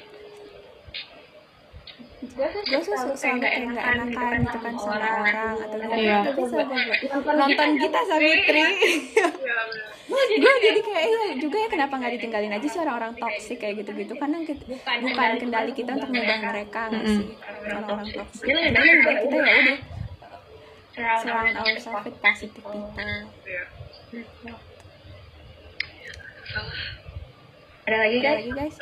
gue 2.19 2.47
tuh 2.51 2.61
selalu 2.83 3.13
kayak 3.15 3.35
nggak 3.39 3.53
enakan 3.55 4.37
gitu 4.41 4.57
kan 4.59 4.73
sama 4.75 4.95
orang. 4.99 5.55
atau 5.55 5.77
Iya. 5.89 6.17
tapi 6.25 6.41
sama 6.43 6.63
gue 7.15 7.33
nonton 7.33 7.69
kita 7.77 7.99
Savitri 8.03 8.59
Iya, 8.59 9.27
benar. 9.31 9.67
gue 10.35 10.53
jadi 10.59 10.79
kayak 10.81 11.03
iya 11.05 11.21
juga 11.37 11.57
ya 11.57 11.67
kenapa 11.69 11.93
nggak 11.95 12.13
ditinggalin 12.15 12.51
aja 12.51 12.67
sih 12.67 12.79
orang-orang 12.79 13.13
toksik 13.15 13.57
kayak 13.57 13.75
gitu-gitu? 13.77 14.13
Karena 14.13 14.37
kita, 14.41 14.63
bukan 14.99 15.29
kendali 15.37 15.71
kita 15.71 15.91
untuk 15.93 16.09
mengubah 16.09 16.39
mereka. 16.45 16.81
nggak 16.89 17.05
sih? 17.07 17.25
Orang-orang 17.63 18.07
toksik 18.09 18.43
jadi 18.43 18.67
lebih 18.73 19.15
kita 19.21 19.37
ya 19.37 19.55
udah. 19.55 19.77
Surround 21.21 21.55
ourselves 21.55 22.03
with 22.03 22.17
positive 22.19 22.51
people 22.57 22.83
Iya. 23.39 23.63
ada 27.85 27.97
lagi 27.97 28.17
Ada 28.17 28.25
guys? 28.27 28.37
lagi 28.37 28.51
guys. 28.51 28.75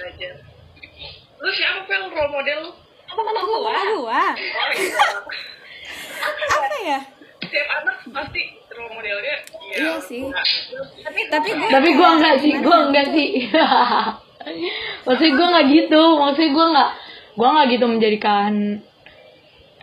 Lu 1.38 1.50
siapa 1.54 1.86
Fel? 1.86 2.04
Role 2.10 2.32
model? 2.34 2.60
lu? 2.64 2.72
Apa 3.08 3.22
kalau 3.24 3.42
gua? 3.48 3.72
Apa 3.72 3.84
gua? 3.96 4.24
Iya. 4.76 5.06
apa 6.52 6.78
ya? 6.84 7.00
Setiap 7.38 7.68
anak 7.82 7.96
pasti 8.12 8.42
role 8.78 8.92
modelnya 8.94 9.36
iya. 9.66 9.78
iya 9.78 9.96
sih. 10.04 10.24
Tapi 11.02 11.22
tapi 11.32 11.50
gue 11.56 11.70
tapi 11.70 11.90
gue 11.96 12.10
enggak 12.20 12.36
sih 12.44 12.54
gue 12.60 12.78
enggak 12.78 13.08
sih. 13.12 13.30
Maksudnya 15.06 15.34
gue 15.36 15.48
nggak 15.48 15.68
gitu 15.72 16.04
maksudnya 16.24 16.52
gue 16.56 16.66
nggak 16.72 16.90
gue 17.36 17.48
nggak 17.48 17.68
gitu 17.76 17.86
menjadikan 17.88 18.54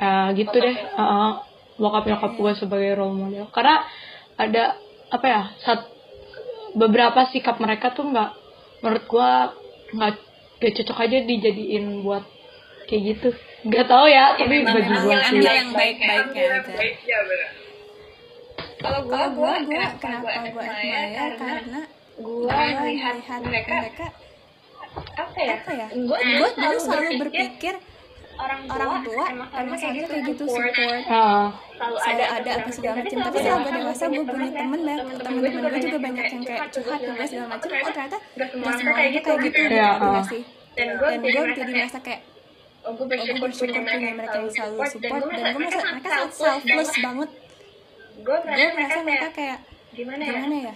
eh, 0.01 0.29
gitu 0.41 0.57
deh. 0.57 0.77
Uh, 0.97 1.43
bokap 1.77 2.05
nyokap 2.07 2.33
gue 2.39 2.53
sebagai 2.57 2.91
role 2.97 3.17
model. 3.19 3.47
Karena 3.53 3.85
ada 4.41 4.79
apa 5.13 5.27
ya 5.27 5.43
saat 5.63 5.81
beberapa 6.75 7.29
sikap 7.31 7.61
mereka 7.63 7.95
tuh 7.95 8.09
nggak 8.09 8.31
menurut 8.83 9.05
gue 9.07 9.31
nggak 9.95 10.15
gak 10.59 10.73
cocok 10.81 10.99
aja 11.07 11.19
dijadiin 11.23 12.03
buat 12.03 12.25
kayak 12.85 13.03
gitu. 13.17 13.29
Nggak 13.65 13.87
tahu 13.89 14.07
ya 14.07 14.25
tapi 14.37 14.57
bagi 14.61 14.83
gue 14.85 15.17
sih 15.17 15.29
ambil 15.33 15.53
yang 15.57 15.71
baik-baiknya 15.73 16.45
aja. 16.61 16.75
ya 17.05 17.19
benar. 17.25 17.51
kalau 18.85 19.01
gua 19.09 19.17
kalau 19.17 19.29
gua 19.33 19.53
gue 19.57 19.65
gue 19.65 19.85
kenapa 19.97 20.29
kenapa 20.29 20.49
gua 20.53 20.63
gue 20.63 20.65
admire 20.69 21.35
karena 21.41 21.81
gue 22.15 22.59
melihat 22.77 23.17
mereka 23.41 23.73
mereka 23.73 24.07
apa 25.17 25.39
ya? 25.41 25.55
apa 25.59 25.71
ya? 25.73 25.87
Gua 25.91 26.19
gue 26.21 26.49
dulu 26.61 26.77
selalu 26.79 27.11
berpikir 27.25 27.75
orang 28.35 28.61
tua, 28.67 28.75
orang 28.77 29.03
tua 29.07 29.25
emang 29.31 29.49
emang 29.55 29.77
seharusnya 29.79 30.07
kayak 30.11 30.25
gitu 30.29 30.45
support. 30.45 30.75
Heeh. 30.75 31.47
selalu 31.75 31.97
selalu 31.97 31.97
ada 32.05 32.25
ada 32.35 32.51
apa 32.61 32.71
segala 32.75 32.95
macam 33.01 33.19
tapi 33.25 33.37
setelah 33.39 33.59
gue 33.63 33.73
dewasa 33.73 34.05
gue 34.05 34.25
punya 34.27 34.51
temen 34.53 34.81
banyak 34.85 34.99
temen-temen 35.07 35.39
gue 35.41 35.81
juga 35.81 35.99
banyak 36.03 36.25
yang 36.29 36.43
kayak 36.45 36.63
curhat 36.75 36.99
dan 37.01 37.11
apa 37.15 37.25
segala 37.31 37.47
macam. 37.49 37.69
Oh 37.73 37.91
ternyata 37.95 38.19
Gak 38.37 38.49
semua 38.53 38.69
orang 38.69 38.95
kayak 38.95 39.11
gitu. 39.15 39.25
kayak 39.25 39.41
gitu. 39.41 39.57
Gitu. 39.57 39.63
gitu 39.65 39.75
Iya, 39.75 40.23
sih? 40.29 40.43
Dan 40.75 40.89
gue 40.99 41.11
gue 41.25 41.43
jadi 41.55 41.73
merasa 41.73 41.99
kayak 42.05 42.21
oh 42.85 42.93
gue 42.95 43.07
gue 43.09 43.37
bersyukur 43.41 43.81
punya 43.81 44.13
mereka 44.13 44.37
yang 44.37 44.51
selalu 44.51 44.77
support. 44.87 45.23
dan 45.33 45.45
gue 45.51 45.61
merasa 45.61 45.81
mereka 45.89 46.09
sangat 46.11 46.31
selfless 46.33 46.93
banget. 47.01 47.31
gue 48.15 48.37
merasa 48.45 48.99
mereka 49.01 49.29
kayak 49.33 49.59
gimana 49.91 50.23
ya? 50.23 50.33
Gimana 50.33 50.57
ya? 50.61 50.75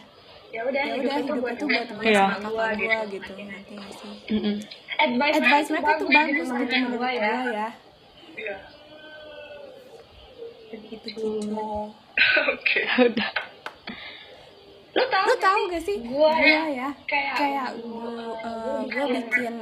Ya 0.49 0.61
udah 0.65 0.81
ya 0.81 0.95
hidup 0.97 1.05
udah 1.05 1.13
itu 1.13 1.25
hidup 1.29 1.37
buat 1.39 1.55
itu 1.55 1.65
buat 1.69 1.89
gue 1.93 2.05
Iya. 2.09 2.25
sama 2.25 2.49
kakak 2.49 2.73
gue 2.75 2.97
gitu 3.13 3.31
ngerti 3.37 3.73
gak 3.77 3.93
sih? 3.93 4.13
Mm-mm. 4.33 4.57
advice, 4.99 5.35
advice 5.37 5.69
mereka 5.69 5.93
tuh 5.95 6.09
bagus 6.09 6.49
gitu 6.49 6.53
menurut 6.57 6.97
gue 6.97 7.11
ya. 7.13 7.21
ya. 7.21 7.69
Iya. 8.39 8.57
gitu 10.69 11.09
gitu 11.09 11.69
Oke. 12.53 12.81
udah. 12.99 13.31
Lu 14.89 15.05
tau 15.07 15.25
lu 15.29 15.37
tahu 15.39 15.61
gak 15.69 15.83
sih 15.85 15.97
Gua 16.03 16.33
gue 16.35 16.49
ya? 16.75 16.91
kayak 17.05 17.33
kayak 17.37 17.67
gue 17.77 18.25
gue 18.89 19.05
bikin 19.15 19.55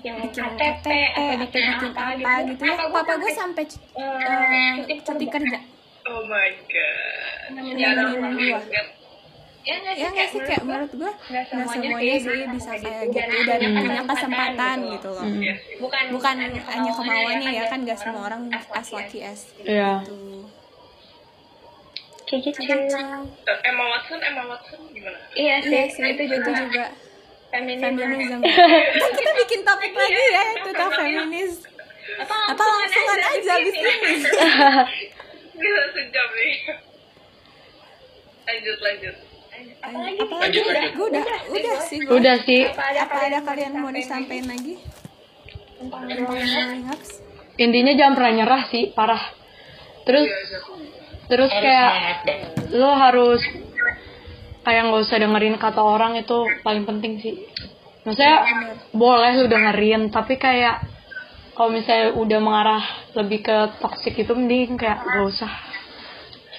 yang 0.00 0.16
bikin 0.22 0.44
KTP 0.54 0.86
KTP 0.86 0.86
atau 0.86 1.24
atau 1.34 1.48
bikin 1.48 1.92
apa 1.92 2.32
gitu. 2.46 2.62
ya 2.64 2.74
papa 2.88 3.12
gue 3.16 3.32
sampai 3.32 3.64
eh, 3.66 4.74
eh, 4.88 4.98
cuti 5.02 5.26
kerja. 5.26 5.58
Oh 6.08 6.22
my 6.24 6.50
god. 6.68 7.48
nemenin 7.52 8.36
gue 8.36 8.60
ya 9.68 9.74
nggak 9.84 9.94
sih 9.94 10.02
ya 10.02 10.08
nggak 10.08 10.28
sih 10.32 10.40
kayak 10.48 10.62
menurut 10.64 10.92
gue 10.96 11.12
nggak 11.12 11.44
nggak 11.44 11.66
semuanya 11.68 11.88
semuanya 11.92 12.14
sih 12.16 12.24
sih 12.24 12.40
bisa 12.56 12.70
kayak 12.80 13.02
kayak 13.12 13.28
gitu. 13.28 13.36
gitu 13.36 13.52
Dan 13.52 13.70
punya 13.76 14.02
kesempatan 14.06 14.08
kesempatan 14.08 14.76
gitu. 14.80 14.92
gitu 14.96 15.08
loh. 15.12 15.24
Mm. 15.28 15.54
bukan 15.82 16.04
bukan 16.16 16.34
hanya 16.40 16.90
kemauannya 16.96 17.50
ya 17.52 17.64
kan 17.68 17.78
gak 17.84 17.98
semua 18.00 18.22
orang 18.32 18.42
as 18.72 18.88
lucky 18.88 19.20
as 19.20 19.40
Iya. 19.60 19.92
gitu. 20.08 20.16
Kayak 22.28 22.40
gitu. 22.44 22.60
Eh, 22.64 23.58
Emma 23.64 23.84
Watson, 23.88 24.20
Emma 24.20 24.42
Watson 24.52 24.80
gimana? 24.92 25.16
iya 25.32 25.56
sih, 25.64 25.72
iya 25.72 25.84
sih 25.88 26.04
itu 26.16 26.50
juga 26.52 26.84
feminisme 27.48 27.96
kan 28.44 29.10
kita 29.16 29.32
bikin 29.44 29.60
topik 29.64 29.92
lagi 29.96 30.24
ya 30.32 30.42
itu 30.52 30.70
tentang 30.72 30.90
feminis. 30.92 31.52
Apa 32.18 32.36
apa 32.56 32.62
langsungan 32.64 33.20
aja 33.20 33.50
abis 33.60 33.74
ini 33.76 33.92
Gila 35.58 35.84
sejam 35.90 36.28
nih. 36.38 36.54
Lanjut, 38.48 38.78
lanjut. 38.80 39.16
apalagi 39.82 40.18
apalagi 40.22 40.58
Lanjut, 40.62 40.64
udah 40.70 40.84
gue 40.94 41.06
udah 41.10 41.24
udah 41.50 41.76
sih 41.82 41.98
udah 42.06 42.36
sih. 42.46 42.62
Apa 42.70 42.84
ada 42.94 43.00
apa 43.10 43.16
ada 43.26 43.38
kalian 43.42 43.72
mau 43.82 43.90
disampaikan 43.90 44.54
lagi? 44.54 44.74
Intinya 47.58 47.92
jangan 47.98 48.14
pernah 48.14 48.32
nyerah 48.38 48.62
sih 48.70 48.94
parah. 48.94 49.22
Terus 50.06 50.30
terus 51.28 51.50
harus 51.52 51.60
kayak 51.60 51.90
semangat 51.92 52.18
banget 52.24 52.48
lo 52.72 52.90
harus 52.96 53.42
kayak 54.68 54.92
nggak 54.92 55.00
usah 55.00 55.16
dengerin 55.16 55.56
kata 55.56 55.80
orang 55.80 56.20
itu 56.20 56.44
paling 56.60 56.84
penting 56.84 57.16
sih. 57.24 57.40
Maksudnya 58.04 58.44
boleh 58.92 59.32
lu 59.40 59.48
dengerin 59.48 60.12
tapi 60.12 60.36
kayak 60.36 60.84
kalau 61.56 61.72
misalnya 61.72 62.14
udah 62.20 62.38
mengarah 62.38 62.84
lebih 63.16 63.42
ke 63.48 63.56
toxic 63.80 64.12
itu 64.14 64.30
mending 64.36 64.76
kayak 64.76 65.00
gak 65.02 65.24
usah 65.24 65.52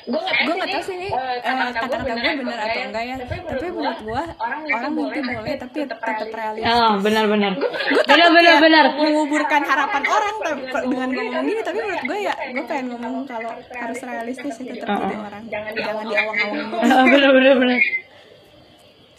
gue 0.10 0.54
nggak 0.56 0.70
tahu 0.70 0.84
sih 0.84 0.96
ini 0.96 1.08
kata-kata 1.12 2.14
gue 2.16 2.32
bener 2.40 2.58
atau 2.58 2.82
enggak 2.82 3.04
ya. 3.04 3.16
Tapi 3.20 3.36
menurut 3.70 4.00
gue 4.02 4.24
orang 4.40 4.92
mimpi 4.92 5.20
boleh 5.22 5.54
tapi 5.56 5.78
tetap 5.84 6.00
realistis. 6.30 6.66
Ah, 6.66 6.94
benar-benar. 6.98 7.54
gue 7.54 7.70
Benar. 8.10 8.30
Benar 8.30 8.56
benar. 8.60 8.86
menguburkan 8.96 9.62
harapan 9.62 10.04
orang 10.06 10.36
tapi 10.40 10.62
dengan 10.88 11.08
gue 11.10 11.24
ngomong 11.24 11.46
gini 11.46 11.62
tapi 11.62 11.80
menurut 11.80 12.04
gue 12.04 12.20
ya 12.20 12.34
gue 12.34 12.64
pengen 12.66 12.86
ngomong 12.92 13.24
kalau 13.26 13.52
harus 13.54 14.00
realistis. 14.02 14.54
sih 14.56 14.66
tetap 14.66 14.98
jadi 14.98 15.16
orang. 15.16 15.44
Jangan 15.46 15.72
di 15.76 15.84
awang-awang 16.16 16.68
Ah, 16.82 17.06
benar 17.06 17.32
benar 17.32 17.56
benar. 17.56 17.80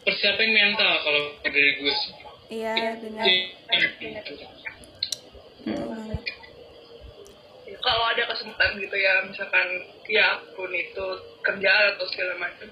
persiapan 0.01 0.49
mental 0.51 0.91
kalau 1.05 1.23
dari 1.45 1.71
gue 1.77 1.93
sih. 1.95 2.13
Iya 2.51 2.75
benar 2.99 3.27
kalau 7.81 8.05
ada 8.13 8.23
kesempatan 8.29 8.77
gitu 8.77 8.97
ya 8.97 9.25
misalkan 9.25 9.67
ya 10.09 10.41
pun 10.53 10.71
itu 10.73 11.07
kerjaan 11.41 11.97
atau 11.97 12.07
segala 12.13 12.35
macam 12.37 12.69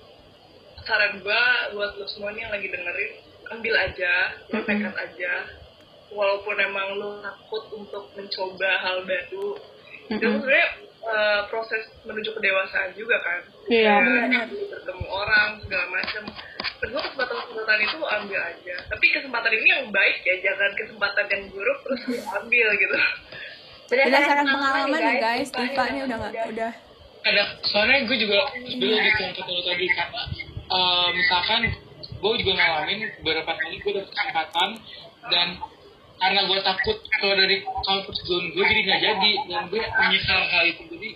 saran 0.89 1.21
gua 1.21 1.73
buat 1.77 2.01
lo 2.01 2.07
semua 2.09 2.33
nih 2.33 2.49
yang 2.49 2.53
lagi 2.57 2.69
dengerin 2.73 3.13
ambil 3.53 3.75
aja 3.77 4.13
nekat 4.53 4.97
aja. 4.97 5.33
Walaupun 6.09 6.57
emang 6.57 6.97
lo 6.97 7.21
takut 7.21 7.69
untuk 7.77 8.09
mencoba 8.17 8.71
hal 8.81 9.05
baru 9.05 9.61
itu 10.09 10.17
sebenarnya 10.17 10.69
eh, 11.05 11.41
proses 11.53 11.85
menuju 12.09 12.33
kedewasaan 12.33 12.97
juga 12.97 13.21
kan. 13.21 13.41
Iya. 13.69 13.93
Kayak 14.01 14.49
bertemu 14.49 15.07
orang 15.09 15.61
segala 15.61 15.87
macam. 15.93 16.25
Kedua 16.79 17.01
kesempatan-kesempatan 17.05 17.79
itu 17.85 17.99
ambil 18.01 18.41
aja. 18.41 18.77
Tapi 18.89 19.07
kesempatan 19.11 19.53
ini 19.53 19.69
yang 19.69 19.85
baik 19.93 20.17
ya 20.25 20.35
jangan 20.41 20.71
kesempatan 20.79 21.27
yang 21.29 21.43
buruk 21.53 21.79
terus 21.85 22.01
ambil 22.41 22.67
gitu 22.79 22.97
berdasarkan 23.89 24.47
pengalaman 24.47 25.01
nih 25.01 25.17
guys. 25.19 25.49
Diva 25.49 25.85
ini 25.89 26.01
udah 26.05 26.17
nggak 26.21 26.47
udah. 26.53 26.73
ada 27.19 27.43
soalnya 27.67 28.07
gue 28.09 28.17
juga 28.21 28.39
dulu 28.55 28.95
gitu 28.95 29.23
untuk 29.27 29.45
lo 29.51 29.61
tadi 29.67 29.87
karena 29.91 30.23
eh, 30.71 31.09
misalkan 31.13 31.61
gue 32.19 32.33
juga 32.41 32.53
ngalamin 32.57 33.01
beberapa 33.21 33.53
kali 33.53 33.77
gue 33.83 33.93
dapet 34.01 34.11
kesempatan 34.15 34.71
dan 35.29 35.49
karena 36.19 36.41
gue 36.51 36.59
takut 36.67 36.97
kalau 37.23 37.35
dari 37.39 37.57
comfort 37.63 38.19
zone 38.27 38.51
gue 38.51 38.65
jadi 38.65 38.81
nggak 38.87 39.01
jadi 39.03 39.33
dan 39.51 39.63
gue 39.71 39.83
menyesal 39.83 40.41
hal 40.51 40.65
itu. 40.67 40.83
Jadi 40.91 41.11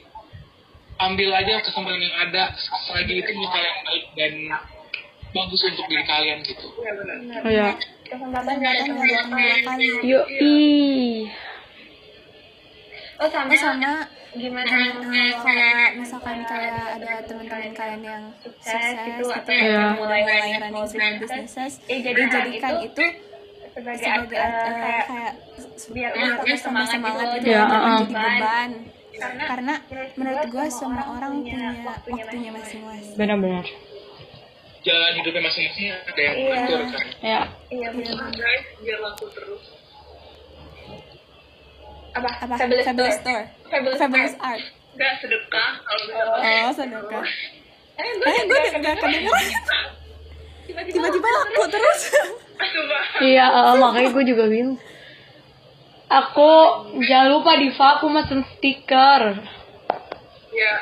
ambil 1.03 1.29
aja 1.35 1.55
kesempatan 1.67 2.01
yang 2.01 2.17
ada. 2.23 2.43
Selagi 2.87 3.15
itu 3.19 3.31
bakal 3.35 3.63
yang 3.63 3.81
baik 3.83 4.05
dan 4.15 4.33
bagus 5.33 5.61
untuk 5.67 5.87
diri 5.91 6.05
kalian 6.07 6.39
gitu. 6.47 6.67
Ya 6.83 6.93
benar. 6.95 7.17
Oh 7.43 7.51
ya. 7.51 7.69
kesempatan 8.07 8.57
datang 8.61 8.93
dua 9.01 9.23
kali 9.65 9.89
Yoi. 10.05 10.53
Oh 13.23 13.29
sama, 13.29 13.49
oh 13.49 13.59
sama 13.59 13.93
gimana 14.33 14.77
eh, 15.13 15.33
kalau 15.37 15.89
misalkan 15.95 16.39
kayak 16.43 16.75
ada 16.97 17.13
teman-teman 17.23 17.71
kalian 17.71 18.01
yang 18.03 18.25
sukses 18.41 18.95
gitu 18.97 19.25
atau 19.29 19.53
ya, 19.53 19.69
yang 19.69 19.93
mulai 19.95 20.21
running 20.25 20.73
businesses, 20.73 21.73
eh, 21.85 21.93
eh, 21.93 21.99
jadikan 22.01 22.31
jadikan 22.33 22.73
itu 22.81 22.89
itu 22.89 23.07
sebagai, 23.73 24.01
sebagai 24.01 24.37
eh, 24.37 24.49
eh, 24.49 24.73
kayak 24.81 25.05
kayak 25.07 25.33
biar 25.89 26.11
lu 26.41 26.57
sama 26.57 26.81
semangat 26.85 27.27
gitu 27.37 27.47
Ya, 27.47 27.63
jadi 27.65 28.05
beban. 28.05 28.71
Karena 29.13 29.45
karena 29.45 29.75
menurut 30.17 30.45
gue 30.49 30.67
semua 30.73 31.05
orang 31.07 31.33
punya 31.39 31.69
waktunya 31.85 32.25
masing-masing. 32.51 33.15
Benar-benar. 33.15 33.67
jalan 34.83 35.15
hidupnya 35.15 35.43
masing-masing 35.47 35.87
ada 35.95 36.19
yang 36.19 36.35
Iya. 36.35 36.49
mengatur 36.51 36.81
kan 36.83 37.07
Ya. 37.23 37.41
iya 37.71 37.89
benar. 37.93 38.17
Guys 38.35 38.65
biar 38.83 38.99
laku 38.99 39.27
terus 39.31 39.63
apa? 42.13 42.31
Apa? 42.45 42.55
Fabulous 42.61 42.85
fabulous 42.85 43.17
Store. 43.21 43.45
store 43.49 43.71
Fabulous 43.73 43.99
fabulous 43.99 44.35
art. 44.41 44.63
Nggak 44.93 45.13
sedekah 45.25 45.71
kalau 45.81 46.05
oh 46.37 46.73
sedekah. 46.77 47.27
Eh 47.97 48.05
eh 48.05 48.41
gue 48.49 48.59
gak 48.81 48.97
kedengeran. 49.01 49.43
tiba-tiba 50.69 51.29
laku 51.29 51.63
terus. 51.69 52.01
Iya, 53.21 53.47
eh, 53.51 53.75
makanya 53.77 54.09
gue 54.15 54.25
juga 54.25 54.45
bingung. 54.49 54.79
Aku 56.13 56.51
jangan 57.03 57.29
lupa 57.33 57.57
Diva, 57.57 57.87
aku 57.99 58.07
mesen 58.13 58.45
stiker. 58.57 59.43
ya 60.53 60.75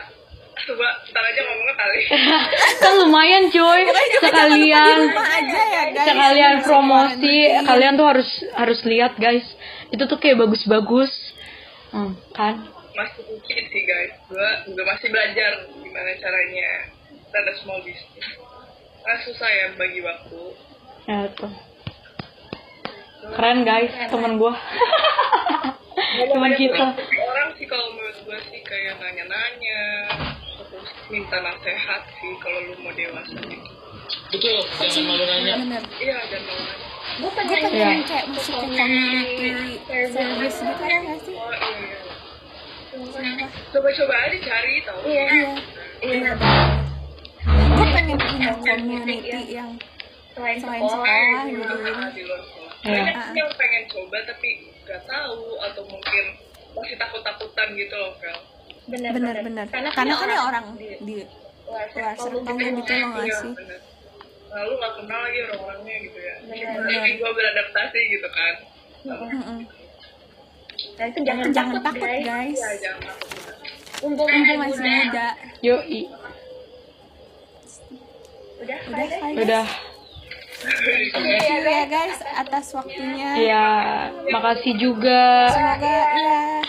coba 0.61 0.87
ntar 1.09 1.25
aja 1.25 1.41
ngomongnya 1.47 1.75
kali. 1.79 2.01
Kan 2.83 2.93
lumayan 3.01 3.45
cuy, 3.51 3.83
sekalian. 4.23 4.99
ya 5.09 5.83
guys. 5.95 6.07
Sekalian 6.07 6.55
promosi. 6.63 7.37
Kalian 7.65 7.95
tuh 7.99 8.07
harus 8.07 8.29
harus 8.55 8.81
lihat 8.87 9.17
guys. 9.19 9.47
Itu 9.91 10.07
tuh 10.07 10.19
kayak 10.19 10.39
bagus-bagus. 10.39 11.11
Hmm, 11.91 12.15
kan? 12.33 12.71
masih 12.91 13.23
sedikit 13.23 13.65
sih 13.71 13.83
guys 13.87 14.13
gua 14.27 14.67
juga 14.67 14.83
masih 14.83 15.09
belajar 15.15 15.53
gimana 15.79 16.11
caranya 16.19 16.69
ada 17.31 17.53
small 17.63 17.79
business 17.87 18.27
nah, 19.01 19.19
susah 19.25 19.47
ya 19.47 19.67
bagi 19.79 20.03
waktu 20.03 20.41
Ya 21.09 21.27
tuh. 21.33 21.49
Keren 23.35 23.65
guys, 23.65 23.91
temen 23.91 24.37
gue. 24.37 24.55
teman 26.29 26.53
kita. 26.61 26.87
Orang 27.01 27.51
sih 27.57 27.67
kalau 27.67 27.89
menurut 27.97 28.21
gua 28.23 28.39
sih 28.47 28.61
kayak 28.63 29.01
nanya-nanya 29.01 29.81
terus 30.71 30.87
minta 31.11 31.37
nasihat 31.43 32.03
sih 32.21 32.33
kalau 32.39 32.63
lu 32.63 32.75
mau 32.79 32.95
dewasa 32.95 33.37
gitu 33.43 33.71
betul 34.31 34.59
jangan 34.79 35.03
malu 35.03 35.25
nanya 35.27 35.83
iya 35.99 36.19
dan 36.31 36.41
mau 36.47 36.55
nanya 36.57 36.90
gue 37.21 37.31
pengen 37.37 37.59
pengen 37.69 38.01
kayak 38.09 38.25
masuk 38.33 38.57
ke 38.57 38.67
community 38.73 39.49
service 40.09 40.59
gitu 40.65 40.83
ya 40.85 40.99
nggak 41.05 41.19
sih? 41.25 41.37
Iya 41.37 41.71
iya 41.71 41.99
coba-coba 43.71 44.15
aja 44.27 44.39
cari 44.43 44.73
tau. 44.83 44.99
Iya. 45.07 45.25
Iya. 45.31 45.51
Iya 46.01 46.33
gue 47.71 47.87
pengen 47.97 48.17
punya 48.19 48.51
community 48.61 49.41
yang 49.53 49.71
selain 50.35 50.59
sekolah 50.61 51.45
gitu. 51.49 51.65
sekolah. 51.65 52.09
Iya. 52.81 53.03
banyak 53.05 53.17
yang 53.37 53.51
pengen 53.61 53.85
coba 53.93 54.19
tapi 54.25 54.49
nggak 54.89 55.01
tahu 55.05 55.41
atau 55.61 55.83
mungkin 55.85 56.25
masih 56.73 56.97
takut-takutan 56.97 57.69
gitu 57.77 57.95
loh 57.99 58.13
Vel 58.21 58.39
bener 58.91 59.11
bener 59.13 59.35
bener 59.45 59.67
karena, 59.69 59.91
karena 59.93 60.15
kan 60.17 60.29
ya 60.33 60.41
orang 60.41 60.65
di 60.81 60.89
di 61.05 61.17
luar 61.69 61.87
serta 61.93 62.53
gitu 62.57 62.93
loh 62.97 63.09
nggak 63.13 63.27
Iya, 63.29 63.37
sih. 63.37 63.53
Lalu 64.51 64.73
nggak 64.83 64.93
kenal 64.99 65.21
lagi 65.23 65.39
orang-orangnya 65.47 65.97
gitu 66.11 66.19
ya. 66.19 66.37
Jadi 66.51 67.11
gue 67.19 67.31
beradaptasi 67.31 68.01
gitu 68.11 68.29
kan. 68.31 68.55
Nah 70.99 71.07
itu 71.09 71.19
jangan 71.25 71.49
jangan 71.55 71.75
takut, 71.81 72.01
takut 72.03 72.09
guys. 72.09 72.27
guys. 72.27 72.59
Ya 72.59 72.71
jangan 72.91 73.01
takut. 73.15 73.31
Mumpung 74.01 74.29
masih 74.59 74.85
muda. 74.85 75.29
Yoi. 75.61 76.03
udah 78.61 78.77
udah 78.93 79.07
kali 79.09 79.35
Udah. 79.41 79.67
Thank 80.61 81.17
you 81.17 81.61
ya 81.65 81.85
guys. 81.89 82.21
Atas 82.37 82.77
waktunya. 82.77 83.31
Ya, 83.41 83.69
makasih 84.29 84.77
juga. 84.77 85.49
semoga 85.49 85.97
ya 86.13 86.60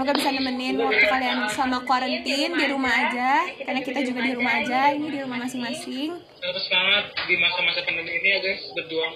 semoga 0.00 0.16
bisa 0.16 0.32
nemenin 0.32 0.80
waktu 0.80 1.04
kalian 1.12 1.44
selama 1.52 1.84
quarantine 1.84 2.56
di 2.56 2.66
rumah 2.72 2.88
aja 2.88 3.52
karena 3.52 3.84
kita 3.84 4.00
juga 4.00 4.24
di 4.24 4.32
rumah 4.32 4.64
aja 4.64 4.96
ini 4.96 5.12
di 5.12 5.20
rumah 5.20 5.44
masing-masing. 5.44 6.16
Tetap 6.40 6.56
semangat 6.56 7.12
di 7.28 7.36
masa-masa 7.36 7.84
pandemi 7.84 8.08
ini 8.08 8.28
ya 8.32 8.38
guys 8.40 8.64
berjuang. 8.72 9.12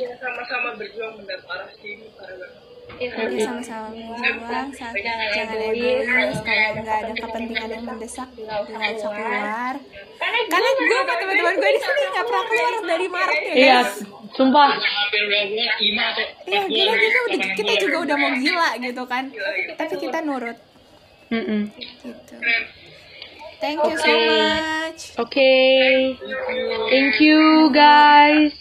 Ya 0.00 0.16
sama-sama 0.16 0.80
berjuang 0.80 1.20
benar 1.20 1.44
parah 1.44 1.68
sih 1.76 2.00
ini 2.00 2.08
parah 2.16 2.40
banget 2.40 2.71
ya 2.98 3.08
sama-sama 3.42 3.88
berjuang 3.92 4.70
sa- 4.72 4.92
jangan 5.32 5.58
egois 5.62 6.06
kalau 6.40 6.70
nggak 6.76 6.96
ada 6.98 7.12
kepentingan 7.14 7.68
yang 7.70 7.84
mendesak 7.84 8.28
nggak 8.32 8.58
usah 8.62 9.10
keluar. 9.10 9.74
karena 10.48 10.70
gue 10.72 10.98
sama 10.98 11.14
teman-teman 11.16 11.54
gue 11.56 11.70
di 11.70 11.80
sini 11.80 12.00
nggak 12.08 12.24
pernah 12.24 12.44
keluar 12.44 12.72
dari 12.84 13.06
Maret 13.08 13.42
ya 13.42 13.54
Iya, 13.54 13.78
sumpah. 14.32 14.70
Iya 16.42 16.60
gila 16.64 16.92
kita 16.94 17.18
udah 17.22 17.38
kita 17.54 17.72
juga 17.78 17.96
udah 18.02 18.16
mau 18.16 18.32
gila 18.32 18.70
gitu 18.78 19.02
kan. 19.04 19.24
Tapi 19.76 19.94
kita 19.98 20.18
nurut. 20.20 20.58
Mm-mm. 21.28 21.62
gitu. 21.72 22.34
Keren 22.36 22.64
thank 23.56 23.80
you 23.80 23.96
so 23.96 24.12
much. 24.12 25.00
Oke. 25.16 25.52
Thank 26.88 27.14
you 27.20 27.40
guys. 27.72 28.52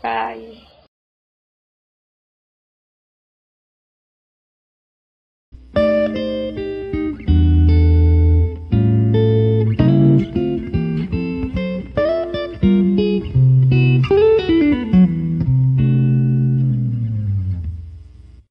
Bye. 0.00 0.59